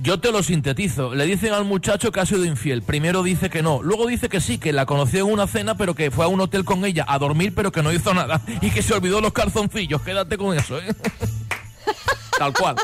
Yo 0.02 0.18
te 0.18 0.32
lo 0.32 0.42
sintetizo. 0.42 1.14
Le 1.14 1.26
dicen 1.26 1.52
al 1.52 1.64
muchacho 1.64 2.10
que 2.10 2.20
ha 2.20 2.26
sido 2.26 2.46
infiel. 2.46 2.82
Primero 2.82 3.22
dice 3.22 3.50
que 3.50 3.62
no. 3.62 3.82
Luego 3.82 4.06
dice 4.06 4.30
que 4.30 4.40
sí, 4.40 4.56
que 4.56 4.72
la 4.72 4.86
conoció 4.86 5.26
en 5.26 5.32
una 5.32 5.46
cena, 5.46 5.76
pero 5.76 5.94
que 5.94 6.10
fue 6.10 6.24
a 6.24 6.28
un 6.28 6.40
hotel 6.40 6.64
con 6.64 6.86
ella 6.86 7.04
a 7.06 7.18
dormir, 7.18 7.52
pero 7.54 7.70
que 7.70 7.82
no 7.82 7.92
hizo 7.92 8.14
nada. 8.14 8.40
Y 8.62 8.70
que 8.70 8.82
se 8.82 8.94
olvidó 8.94 9.20
los 9.20 9.32
calzoncillos. 9.32 10.00
Quédate 10.00 10.38
con 10.38 10.56
eso, 10.56 10.78
¿eh? 10.78 10.94
Tal 12.38 12.54
cual. 12.54 12.76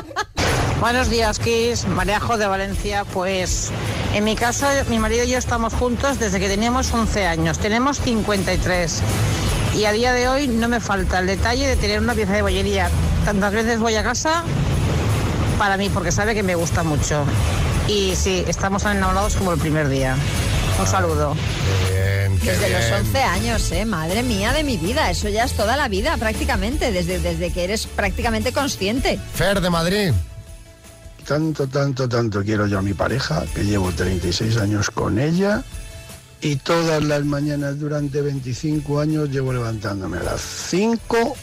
Buenos 0.79 1.09
días, 1.09 1.39
Kiss. 1.39 1.87
Mareajo 1.87 2.37
de 2.37 2.45
Valencia. 2.45 3.03
Pues 3.05 3.71
en 4.13 4.23
mi 4.23 4.35
caso, 4.35 4.67
mi 4.89 4.99
marido 4.99 5.23
y 5.23 5.29
yo 5.29 5.39
estamos 5.39 5.73
juntos 5.73 6.19
desde 6.19 6.39
que 6.39 6.47
teníamos 6.47 6.93
11 6.93 7.25
años. 7.25 7.57
Tenemos 7.57 7.99
53. 7.99 9.01
Y 9.75 9.85
a 9.85 9.91
día 9.91 10.13
de 10.13 10.27
hoy 10.27 10.47
no 10.47 10.67
me 10.67 10.79
falta 10.79 11.19
el 11.19 11.25
detalle 11.25 11.67
de 11.67 11.75
tener 11.77 11.99
una 11.99 12.13
pieza 12.13 12.33
de 12.33 12.43
bollería. 12.43 12.91
Tantas 13.25 13.53
veces 13.53 13.79
voy 13.79 13.95
a 13.95 14.03
casa 14.03 14.43
para 15.57 15.77
mí, 15.77 15.89
porque 15.89 16.11
sabe 16.11 16.33
que 16.33 16.43
me 16.43 16.55
gusta 16.55 16.83
mucho. 16.83 17.25
Y 17.87 18.15
sí, 18.15 18.43
estamos 18.47 18.83
tan 18.83 18.97
enamorados 18.97 19.35
como 19.35 19.53
el 19.53 19.59
primer 19.59 19.89
día. 19.89 20.15
Un 20.79 20.87
saludo. 20.87 21.35
Bien, 21.89 22.37
qué 22.39 22.51
Desde 22.51 22.69
los 22.69 22.79
bien. 22.81 22.93
11 22.93 23.23
años, 23.23 23.71
¿eh? 23.71 23.85
Madre 23.85 24.23
mía 24.23 24.53
de 24.53 24.63
mi 24.63 24.77
vida, 24.77 25.09
eso 25.09 25.29
ya 25.29 25.45
es 25.45 25.53
toda 25.53 25.75
la 25.77 25.87
vida 25.87 26.15
prácticamente, 26.17 26.91
desde, 26.91 27.19
desde 27.19 27.51
que 27.51 27.63
eres 27.63 27.87
prácticamente 27.87 28.51
consciente. 28.51 29.19
Fer 29.33 29.61
de 29.61 29.69
Madrid. 29.69 30.11
Tanto, 31.25 31.67
tanto, 31.67 32.07
tanto 32.07 32.43
quiero 32.43 32.67
yo 32.67 32.79
a 32.79 32.81
mi 32.81 32.93
pareja, 32.93 33.43
que 33.53 33.65
llevo 33.65 33.91
36 33.91 34.57
años 34.57 34.89
con 34.91 35.19
ella 35.19 35.63
y 36.39 36.57
todas 36.57 37.03
las 37.03 37.25
mañanas 37.25 37.79
durante 37.79 38.21
25 38.21 38.99
años 38.99 39.29
llevo 39.29 39.51
levantándome 39.51 40.19
a 40.19 40.23
las 40.23 40.41
5 40.41 41.35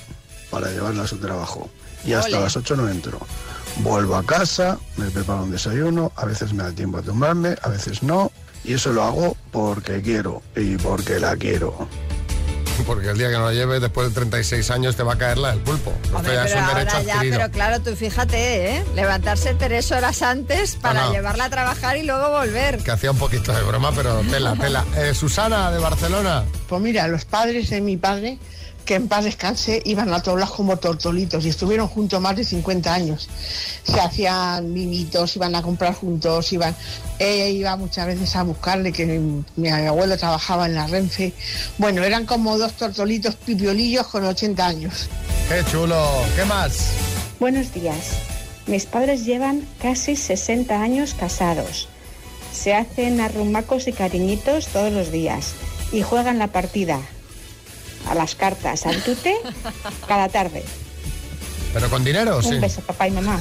para 0.50 0.70
llevarla 0.70 1.02
a 1.02 1.06
su 1.06 1.18
trabajo. 1.18 1.68
Y 2.06 2.12
hasta 2.12 2.36
Ole. 2.36 2.44
las 2.44 2.56
8 2.56 2.76
no 2.76 2.88
entro. 2.88 3.18
Vuelvo 3.78 4.16
a 4.16 4.22
casa, 4.24 4.78
me 4.96 5.10
preparo 5.10 5.42
un 5.42 5.50
desayuno, 5.50 6.12
a 6.16 6.24
veces 6.24 6.52
me 6.52 6.62
da 6.62 6.72
tiempo 6.72 6.98
a 6.98 7.02
tomarme, 7.02 7.56
a 7.62 7.68
veces 7.68 8.02
no. 8.02 8.30
Y 8.64 8.74
eso 8.74 8.92
lo 8.92 9.02
hago 9.02 9.36
porque 9.50 10.00
quiero 10.00 10.42
y 10.56 10.76
porque 10.76 11.18
la 11.20 11.36
quiero. 11.36 11.88
porque 12.86 13.10
el 13.10 13.18
día 13.18 13.28
que 13.28 13.34
no 13.34 13.46
la 13.46 13.52
lleves, 13.52 13.80
después 13.80 14.08
de 14.08 14.14
36 14.14 14.70
años, 14.70 14.96
te 14.96 15.02
va 15.02 15.14
a 15.14 15.18
caer 15.18 15.38
la 15.38 15.50
del 15.50 15.60
pulpo. 15.60 15.92
Esto 16.04 16.16
Hombre, 16.16 16.34
ya 16.34 16.44
es 16.44 16.52
pero 16.52 16.62
un 16.62 16.68
ahora 16.68 16.78
derecho 16.84 17.02
ya, 17.02 17.14
adquirido. 17.14 17.38
pero 17.38 17.50
claro, 17.52 17.80
tú 17.82 17.96
fíjate, 17.96 18.76
¿eh? 18.76 18.84
Levantarse 18.94 19.54
tres 19.54 19.92
horas 19.92 20.22
antes 20.22 20.76
para 20.76 21.06
no. 21.06 21.12
llevarla 21.12 21.44
a 21.46 21.50
trabajar 21.50 21.96
y 21.96 22.04
luego 22.04 22.30
volver. 22.30 22.78
Que 22.78 22.90
hacía 22.90 23.10
un 23.10 23.18
poquito 23.18 23.52
de 23.52 23.62
broma, 23.62 23.92
pero 23.94 24.20
tela, 24.30 24.54
tela. 24.56 24.84
Eh, 24.96 25.14
Susana, 25.14 25.70
de 25.70 25.78
Barcelona. 25.78 26.44
Pues 26.68 26.80
mira, 26.80 27.06
los 27.08 27.24
padres 27.24 27.70
de 27.70 27.80
mi 27.80 27.96
padre, 27.96 28.38
que 28.84 28.94
en 28.94 29.08
paz 29.08 29.24
descanse, 29.24 29.80
iban 29.84 30.12
a 30.12 30.22
todas 30.22 30.50
como 30.50 30.76
tortolitos 30.76 31.44
y 31.44 31.48
estuvieron 31.48 31.88
juntos 31.88 32.20
más 32.20 32.36
de 32.36 32.44
50 32.44 32.92
años. 32.92 33.28
Se 33.82 33.98
hacían 33.98 34.72
mimitos, 34.72 35.36
iban 35.36 35.54
a 35.54 35.62
comprar 35.62 35.94
juntos, 35.94 36.52
iban. 36.52 36.74
Ella 37.18 37.46
iba 37.46 37.76
muchas 37.76 38.06
veces 38.06 38.36
a 38.36 38.42
buscarle, 38.42 38.92
que 38.92 39.06
mi, 39.06 39.44
mi 39.56 39.68
abuelo 39.68 40.16
trabajaba 40.16 40.66
en 40.66 40.74
la 40.74 40.86
Renfe. 40.86 41.32
Bueno, 41.78 42.04
eran 42.04 42.26
como 42.26 42.58
dos 42.58 42.74
tortolitos 42.74 43.36
pipiolillos 43.36 44.06
con 44.06 44.24
80 44.24 44.66
años. 44.66 45.08
Qué 45.48 45.64
chulo. 45.70 46.06
¿Qué 46.36 46.44
más? 46.44 46.90
Buenos 47.40 47.72
días. 47.72 48.12
Mis 48.66 48.86
padres 48.86 49.24
llevan 49.24 49.66
casi 49.80 50.16
60 50.16 50.80
años 50.80 51.14
casados. 51.14 51.88
Se 52.52 52.74
hacen 52.74 53.20
arrumacos 53.20 53.88
y 53.88 53.92
cariñitos 53.92 54.68
todos 54.68 54.92
los 54.92 55.10
días 55.10 55.52
y 55.92 56.02
juegan 56.02 56.38
la 56.38 56.48
partida 56.48 57.00
a 58.08 58.14
las 58.14 58.34
cartas 58.34 58.86
al 58.86 59.02
tute 59.02 59.36
cada 60.06 60.28
tarde. 60.28 60.64
¿Pero 61.74 61.90
con 61.90 62.04
dinero? 62.04 62.40
Sí. 62.40 62.54
Un 62.54 62.60
beso, 62.60 62.80
papá 62.82 63.08
y 63.08 63.10
mamá. 63.18 63.40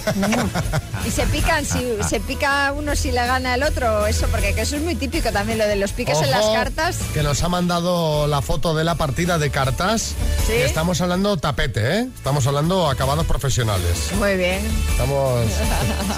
Y 1.06 1.12
se 1.12 1.26
pican, 1.28 1.63
si 1.63 1.80
se 2.10 2.19
pica 2.19 2.74
uno 2.76 2.96
si 2.96 3.12
le 3.12 3.26
gana 3.26 3.56
el 3.56 3.63
otro, 3.63 4.08
eso, 4.08 4.28
porque 4.28 4.54
que 4.56 4.62
eso 4.62 4.76
es 4.76 4.82
muy 4.82 4.96
típico 4.96 5.32
también, 5.32 5.60
lo 5.60 5.67
de 5.67 5.76
los 5.76 5.91
piques 5.91 6.19
en 6.22 6.32
las 6.32 6.43
Ojo, 6.43 6.54
cartas. 6.56 6.98
Que 7.13 7.22
nos 7.24 7.41
ha 7.43 7.50
mandado 7.50 8.28
la 8.28 8.41
foto 8.41 8.76
de 8.76 8.84
la 8.84 8.96
partida 8.96 9.38
de 9.38 9.52
cartas. 9.52 10.15
¿Sí? 10.48 10.54
Estamos 10.54 11.00
hablando 11.00 11.38
tapete, 11.38 12.00
¿eh? 12.00 12.08
Estamos 12.15 12.46
hablando 12.48 12.89
acabados 12.89 13.26
profesionales. 13.26 14.10
Muy 14.17 14.36
bien. 14.36 14.60
Estamos. 14.89 15.46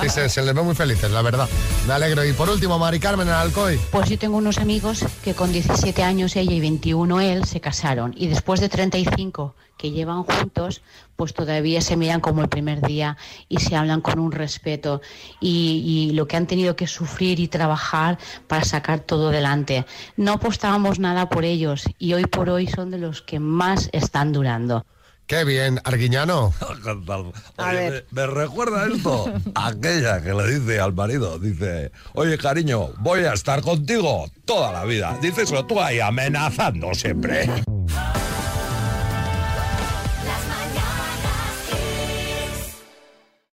Sí, 0.02 0.10
se, 0.10 0.30
se 0.30 0.42
les 0.42 0.54
ve 0.54 0.62
muy 0.62 0.76
felices, 0.76 1.10
la 1.12 1.22
verdad. 1.22 1.48
Me 1.88 1.94
alegro. 1.94 2.24
Y 2.26 2.34
por 2.34 2.50
último, 2.50 2.78
Mari 2.78 3.00
Carmen 3.00 3.28
en 3.28 3.34
Alcoy. 3.34 3.80
Pues 3.92 4.10
yo 4.10 4.18
tengo 4.18 4.38
unos 4.38 4.58
amigos 4.58 5.06
que 5.24 5.34
con 5.34 5.52
17 5.52 6.04
años 6.04 6.36
ella 6.36 6.52
y 6.52 6.60
21 6.60 7.22
él 7.22 7.46
se 7.46 7.60
casaron 7.62 8.14
y 8.18 8.28
después 8.28 8.60
de 8.60 8.70
35 8.70 9.56
que 9.78 9.92
llevan 9.92 10.24
juntos, 10.24 10.82
pues 11.16 11.34
todavía 11.34 11.82
se 11.82 11.98
miran 11.98 12.22
como 12.22 12.42
el 12.42 12.50
primer 12.50 12.82
día 12.82 13.18
y 13.50 13.60
se 13.60 13.76
hablan 13.76 14.02
con 14.02 14.20
un 14.20 14.32
respeto 14.32 15.02
y, 15.40 16.10
y 16.10 16.14
lo 16.14 16.28
que 16.28 16.38
han 16.38 16.48
tenido 16.48 16.76
que 16.76 16.88
sufrir 16.88 17.40
y 17.40 17.48
trabajar 17.48 18.18
para 18.48 18.64
sacar 18.64 19.00
todo 19.00 19.30
adelante. 19.30 19.86
No 20.18 20.34
apostábamos 20.34 21.00
nada 21.00 21.30
por 21.30 21.46
ellos 21.46 21.86
y 22.00 22.14
hoy 22.14 22.26
por 22.26 22.50
hoy 22.50 22.68
son 22.68 22.92
de 22.92 22.98
los 22.98 23.22
que 23.22 23.40
más 23.40 23.90
están 23.94 24.32
durando. 24.34 24.86
Qué 25.28 25.44
bien, 25.44 25.80
Arguiñano. 25.84 26.54
Oye, 27.58 27.92
me, 27.92 28.04
me 28.12 28.28
recuerda 28.28 28.86
esto 28.86 29.26
aquella 29.56 30.22
que 30.22 30.34
le 30.34 30.60
dice 30.60 30.80
al 30.80 30.94
marido, 30.94 31.40
dice, 31.40 31.92
oye 32.14 32.38
cariño, 32.38 32.90
voy 33.00 33.22
a 33.22 33.34
estar 33.34 33.62
contigo 33.62 34.30
toda 34.46 34.72
la 34.72 34.86
vida. 34.86 35.18
Díceselo 35.22 35.66
tú 35.66 35.82
ahí 35.82 36.00
amenazando 36.00 36.94
siempre. 36.94 37.50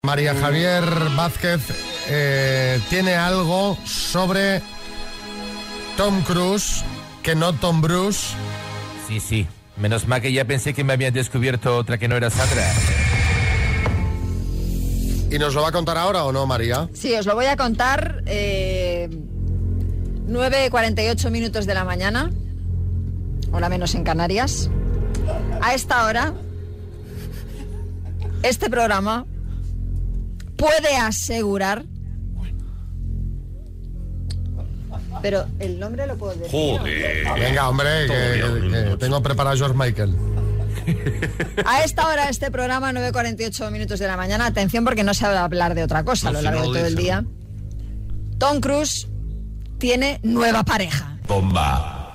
María 0.08 0.34
Javier 0.36 0.86
Vázquez 1.17 1.60
eh, 2.08 2.80
tiene 2.89 3.15
algo 3.15 3.78
sobre 3.84 4.62
Tom 5.98 6.22
Cruise 6.22 6.82
que 7.22 7.36
no 7.36 7.52
Tom 7.52 7.82
Bruce. 7.82 8.34
Sí, 9.06 9.20
sí. 9.20 9.46
Menos 9.76 10.08
mal 10.08 10.22
que 10.22 10.32
ya 10.32 10.46
pensé 10.46 10.74
que 10.74 10.86
me 10.86 10.93
habían 10.93 11.13
descubierto 11.13 11.76
otra 11.76 11.98
que 11.98 12.08
no 12.08 12.15
era 12.15 12.30
Sandra. 12.30 12.72
¿Y 15.30 15.38
nos 15.39 15.54
lo 15.54 15.63
va 15.63 15.67
a 15.67 15.72
contar 15.74 15.98
ahora 15.98 16.24
o 16.24 16.32
no, 16.32 16.46
María? 16.46 16.88
Sí, 16.93 17.13
os 17.13 17.26
lo 17.26 17.36
voy 17.36 17.48
a 17.48 17.58
contar. 17.58 18.24
Eh, 18.28 19.10
9.48 20.30 21.32
minutos 21.32 21.65
de 21.65 21.74
la 21.74 21.84
mañana, 21.84 22.32
hora 23.52 23.67
menos 23.67 23.93
en 23.93 24.06
Canarias. 24.06 24.70
A 25.60 25.74
esta 25.74 26.06
hora, 26.06 26.34
este 28.41 28.70
programa 28.70 29.26
puede 30.58 30.96
asegurar... 30.98 31.86
Pero 35.22 35.48
el 35.60 35.80
nombre 35.80 36.06
lo 36.06 36.15
puedo 36.15 36.36
decir. 36.36 36.80
Venga, 37.39 37.70
hombre, 37.70 38.06
que, 38.06 38.70
que 38.70 38.98
tengo 38.98 39.22
preparado 39.24 39.58
George 39.58 39.76
Michael. 39.76 40.15
A 41.65 41.84
esta 41.84 42.08
hora 42.08 42.30
este 42.30 42.52
programa, 42.52 42.91
9.48 42.91 43.72
minutos 43.72 44.00
de 44.00 44.08
la 44.08 44.15
mañana, 44.15 44.46
atención 44.46 44.86
porque 44.86 45.04
no 45.04 45.13
se 45.13 45.26
va 45.26 45.39
a 45.39 45.43
hablar 45.43 45.76
de 45.76 45.84
otra 45.84 46.04
cosa 46.04 46.30
a 46.30 46.32
lo 46.32 46.39
si 46.39 46.46
largo 46.46 46.65
no 46.65 46.72
de 46.72 46.80
todo 46.80 46.88
el 46.88 46.96
día. 46.96 47.26
Tom 48.38 48.60
Cruise 48.60 49.08
tiene 49.80 50.20
nueva 50.24 50.63
pareja. 50.63 51.17
Bomba. 51.28 52.13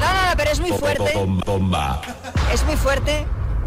No, 0.00 0.14
no, 0.14 0.30
no, 0.30 0.36
pero 0.36 0.50
es 0.50 0.60
muy 0.60 0.70
fuerte. 0.70 1.12
Bomba. 1.44 2.00
Es 2.52 2.64
muy 2.64 2.76
fuerte 2.76 3.26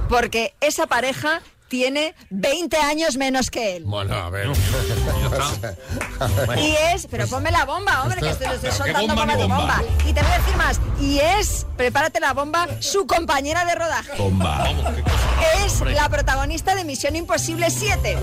porque 0.10 0.54
esa 0.62 0.88
pareja 0.88 1.42
tiene 1.72 2.14
20 2.32 2.76
años 2.76 3.16
menos 3.16 3.50
que 3.50 3.78
él. 3.78 3.86
Bueno, 3.86 4.14
a 4.14 4.30
ver. 4.30 4.50
Y 6.58 6.76
es, 6.94 7.08
pero 7.10 7.26
ponme 7.28 7.50
la 7.50 7.64
bomba, 7.64 8.04
hombre, 8.04 8.20
que 8.20 8.30
estoy, 8.30 8.48
estoy 8.48 8.72
soltando 8.72 9.16
bomba 9.16 9.26
bomba 9.26 9.48
bomba. 9.48 9.78
bomba. 9.78 9.84
Y 10.08 10.14
te 10.14 10.22
voy 10.22 10.32
a 10.32 10.38
decir 10.38 10.56
más, 10.58 10.82
y 11.00 11.20
es, 11.20 11.66
prepárate 11.78 12.20
la 12.20 12.34
bomba, 12.34 12.68
su 12.80 13.08
compañera 13.08 13.64
de 13.64 13.76
rodaje. 13.76 14.12
Bomba. 14.18 14.70
Es 15.66 15.80
la 15.80 16.10
protagonista 16.10 16.76
de 16.76 16.84
Misión 16.84 17.16
Imposible 17.16 17.70
7. 17.70 18.18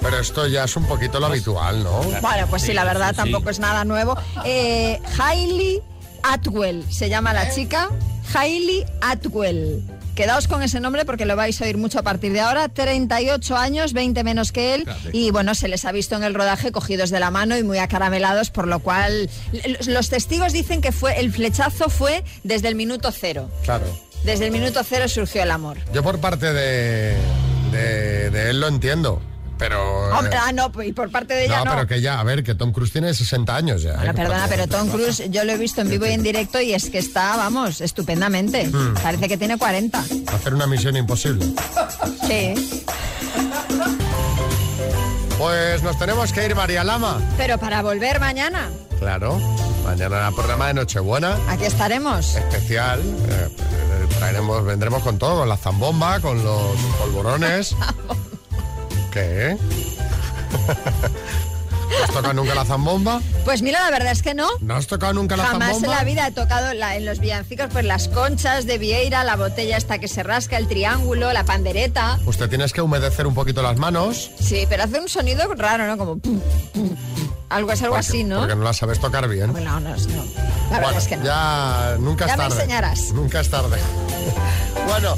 Pero 0.00 0.18
esto 0.18 0.46
ya 0.46 0.64
es 0.64 0.74
un 0.76 0.86
poquito 0.86 1.20
lo 1.20 1.26
habitual, 1.26 1.84
¿no? 1.84 2.00
Bueno, 2.22 2.46
pues 2.48 2.62
sí, 2.62 2.72
la 2.72 2.84
verdad 2.84 3.14
tampoco 3.14 3.50
es 3.50 3.58
nada 3.58 3.84
nuevo. 3.84 4.16
Eh, 4.46 4.98
Hailey 5.18 5.82
Atwell 6.22 6.90
se 6.90 7.10
llama 7.10 7.34
la 7.34 7.50
chica. 7.50 7.90
Hailey 8.34 8.86
Atwell. 9.02 9.84
Quedaos 10.14 10.46
con 10.46 10.62
ese 10.62 10.80
nombre 10.80 11.04
porque 11.04 11.26
lo 11.26 11.34
vais 11.34 11.60
a 11.60 11.64
oír 11.64 11.76
mucho 11.76 11.98
a 11.98 12.02
partir 12.02 12.32
de 12.32 12.40
ahora. 12.40 12.68
38 12.68 13.56
años, 13.56 13.92
20 13.92 14.22
menos 14.24 14.52
que 14.52 14.74
él. 14.74 14.88
Y 15.12 15.30
bueno, 15.30 15.54
se 15.54 15.68
les 15.68 15.84
ha 15.84 15.92
visto 15.92 16.14
en 16.16 16.22
el 16.24 16.34
rodaje 16.34 16.70
cogidos 16.70 17.10
de 17.10 17.18
la 17.20 17.30
mano 17.30 17.56
y 17.56 17.62
muy 17.64 17.78
acaramelados, 17.78 18.50
por 18.50 18.68
lo 18.68 18.78
cual 18.78 19.28
los 19.86 20.08
testigos 20.08 20.52
dicen 20.52 20.80
que 20.80 20.92
fue 20.92 21.18
el 21.18 21.32
flechazo 21.32 21.88
fue 21.88 22.22
desde 22.44 22.68
el 22.68 22.74
minuto 22.76 23.10
cero. 23.12 23.50
Claro. 23.64 23.86
Desde 24.24 24.46
el 24.46 24.52
minuto 24.52 24.82
cero 24.84 25.08
surgió 25.08 25.42
el 25.42 25.50
amor. 25.50 25.78
Yo 25.92 26.02
por 26.02 26.18
parte 26.20 26.52
de, 26.52 27.16
de, 27.72 28.30
de 28.30 28.50
él 28.50 28.60
lo 28.60 28.68
entiendo, 28.68 29.20
pero... 29.68 30.10
eh, 30.10 30.12
Hombre, 30.18 30.36
ah, 30.38 30.52
no, 30.52 30.70
y 30.82 30.92
por 30.92 31.10
parte 31.10 31.32
de 31.32 31.46
ella 31.46 31.58
no, 31.60 31.64
no. 31.64 31.70
pero 31.72 31.86
que 31.86 32.00
ya, 32.02 32.20
a 32.20 32.24
ver, 32.24 32.42
que 32.44 32.54
Tom 32.54 32.70
Cruise 32.72 32.92
tiene 32.92 33.14
60 33.14 33.56
años 33.56 33.82
ya. 33.82 33.94
Bueno, 33.94 34.10
¿eh? 34.10 34.14
perdona, 34.14 34.46
pero 34.48 34.66
Tom 34.66 34.88
Cruise 34.88 35.22
yo 35.30 35.42
lo 35.44 35.52
he 35.52 35.56
visto 35.56 35.80
en 35.80 35.88
vivo 35.88 36.04
y 36.06 36.10
en 36.10 36.22
directo 36.22 36.60
y 36.60 36.74
es 36.74 36.90
que 36.90 36.98
está, 36.98 37.36
vamos, 37.36 37.80
estupendamente. 37.80 38.66
Hmm. 38.66 38.94
Parece 39.02 39.26
que 39.28 39.38
tiene 39.38 39.56
40. 39.56 39.98
Hacer 40.34 40.52
una 40.54 40.66
misión 40.66 40.96
imposible. 40.96 41.46
Sí. 42.26 42.54
Pues 45.38 45.82
nos 45.82 45.98
tenemos 45.98 46.32
que 46.32 46.44
ir, 46.46 46.54
María 46.54 46.84
Lama. 46.84 47.20
Pero 47.36 47.58
para 47.58 47.82
volver 47.82 48.20
mañana, 48.20 48.68
Claro, 49.00 49.38
mañana 49.84 50.30
programa 50.34 50.68
de 50.68 50.74
Nochebuena. 50.74 51.36
aquí 51.48 51.64
estaremos. 51.64 52.34
Especial. 52.36 53.00
eh, 53.00 53.48
eh, 53.50 54.06
traeremos, 54.18 54.64
vendremos 54.64 55.02
con 55.02 55.18
todo, 55.18 55.40
con 55.40 55.48
la 55.48 55.56
zambomba, 55.56 56.20
con 56.20 56.42
los 56.42 56.76
polvorones. 57.00 57.74
¿Qué? 59.14 59.56
¿No 61.88 62.04
has 62.04 62.10
tocado 62.10 62.34
nunca 62.34 62.54
la 62.54 62.64
zambomba? 62.64 63.20
Pues 63.44 63.62
mira, 63.62 63.80
la 63.82 63.90
verdad 63.90 64.10
es 64.12 64.22
que 64.22 64.34
no. 64.34 64.48
¿No 64.60 64.74
has 64.74 64.86
tocado 64.88 65.12
nunca 65.12 65.36
la 65.36 65.44
Jamás 65.46 65.68
en 65.68 65.74
zambomba? 65.76 65.96
la 65.98 66.04
vida 66.04 66.26
he 66.26 66.32
tocado 66.32 66.74
la- 66.74 66.96
en 66.96 67.04
los 67.04 67.20
villancicos 67.20 67.68
pues 67.72 67.84
las 67.84 68.08
conchas 68.08 68.66
de 68.66 68.78
Vieira, 68.78 69.22
la 69.22 69.36
botella 69.36 69.76
esta 69.76 69.98
que 69.98 70.08
se 70.08 70.22
rasca, 70.24 70.56
el 70.56 70.66
triángulo, 70.66 71.32
la 71.32 71.44
pandereta. 71.44 72.18
Pues 72.24 72.38
te 72.38 72.48
tienes 72.48 72.72
que 72.72 72.82
humedecer 72.82 73.26
un 73.26 73.34
poquito 73.34 73.62
las 73.62 73.76
manos. 73.78 74.32
Sí, 74.40 74.66
pero 74.68 74.82
hace 74.84 74.98
un 75.00 75.08
sonido 75.08 75.46
raro, 75.54 75.86
¿no? 75.86 75.96
Como... 75.96 76.18
pum, 76.18 76.40
pum, 76.40 76.88
pum. 76.88 76.96
Algo 77.50 77.70
es 77.70 77.82
algo 77.82 77.94
así, 77.96 78.24
¿no? 78.24 78.40
Porque 78.40 78.56
no 78.56 78.64
la 78.64 78.72
sabes 78.72 78.98
tocar 78.98 79.28
bien. 79.28 79.52
No, 79.52 79.60
no, 79.60 79.78
no. 79.80 79.90
La 79.90 79.90
verdad 79.96 80.82
Bueno, 80.82 80.98
es 80.98 81.06
que 81.06 81.16
no. 81.18 81.24
ya 81.24 81.96
nunca 82.00 82.26
Ya 82.26 82.32
es 82.32 82.38
me 82.38 82.44
tarde. 82.44 82.56
enseñarás. 82.62 83.12
Nunca 83.12 83.40
es 83.40 83.48
tarde. 83.50 83.78
bueno, 84.88 85.14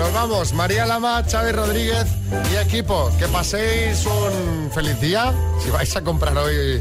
nos 0.00 0.12
vamos. 0.14 0.52
María 0.54 0.86
Lama, 0.86 1.22
Xavi 1.30 1.52
Rodríguez 1.52 2.06
y 2.52 2.56
equipo. 2.56 3.10
Que 3.18 3.26
paséis 3.28 4.04
un 4.06 4.70
feliz 4.72 4.98
día. 5.00 5.32
Si 5.62 5.70
vais 5.70 5.94
a 5.96 6.00
comprar 6.02 6.36
hoy 6.38 6.80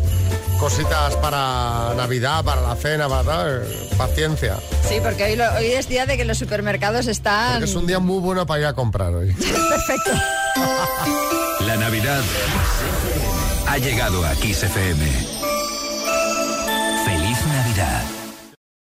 cositas 0.60 1.16
para 1.18 1.94
Navidad, 1.96 2.44
para 2.44 2.62
la 2.62 2.76
cena, 2.76 3.08
para 3.10 3.24
tal, 3.24 3.68
paciencia. 3.98 4.58
Sí, 4.88 4.96
porque 5.04 5.24
hoy, 5.26 5.36
lo- 5.36 5.52
hoy 5.56 5.66
es 5.68 5.88
día 5.90 6.06
de 6.06 6.18
que 6.18 6.26
los 6.26 6.38
supermercados 6.38 7.08
están... 7.08 7.54
Porque 7.60 7.66
es 7.70 7.76
un 7.76 7.88
día 7.88 8.00
muy 8.00 8.20
bueno 8.20 8.46
para 8.46 8.60
ir 8.62 8.66
a 8.68 8.74
comprar 8.74 9.14
hoy. 9.14 9.34
Perfecto. 9.34 10.12
La 11.66 11.76
Navidad 11.78 12.22
ha 13.68 13.78
llegado 13.78 14.26
a 14.26 14.34
Kiss 14.36 14.64
FM. 14.64 15.06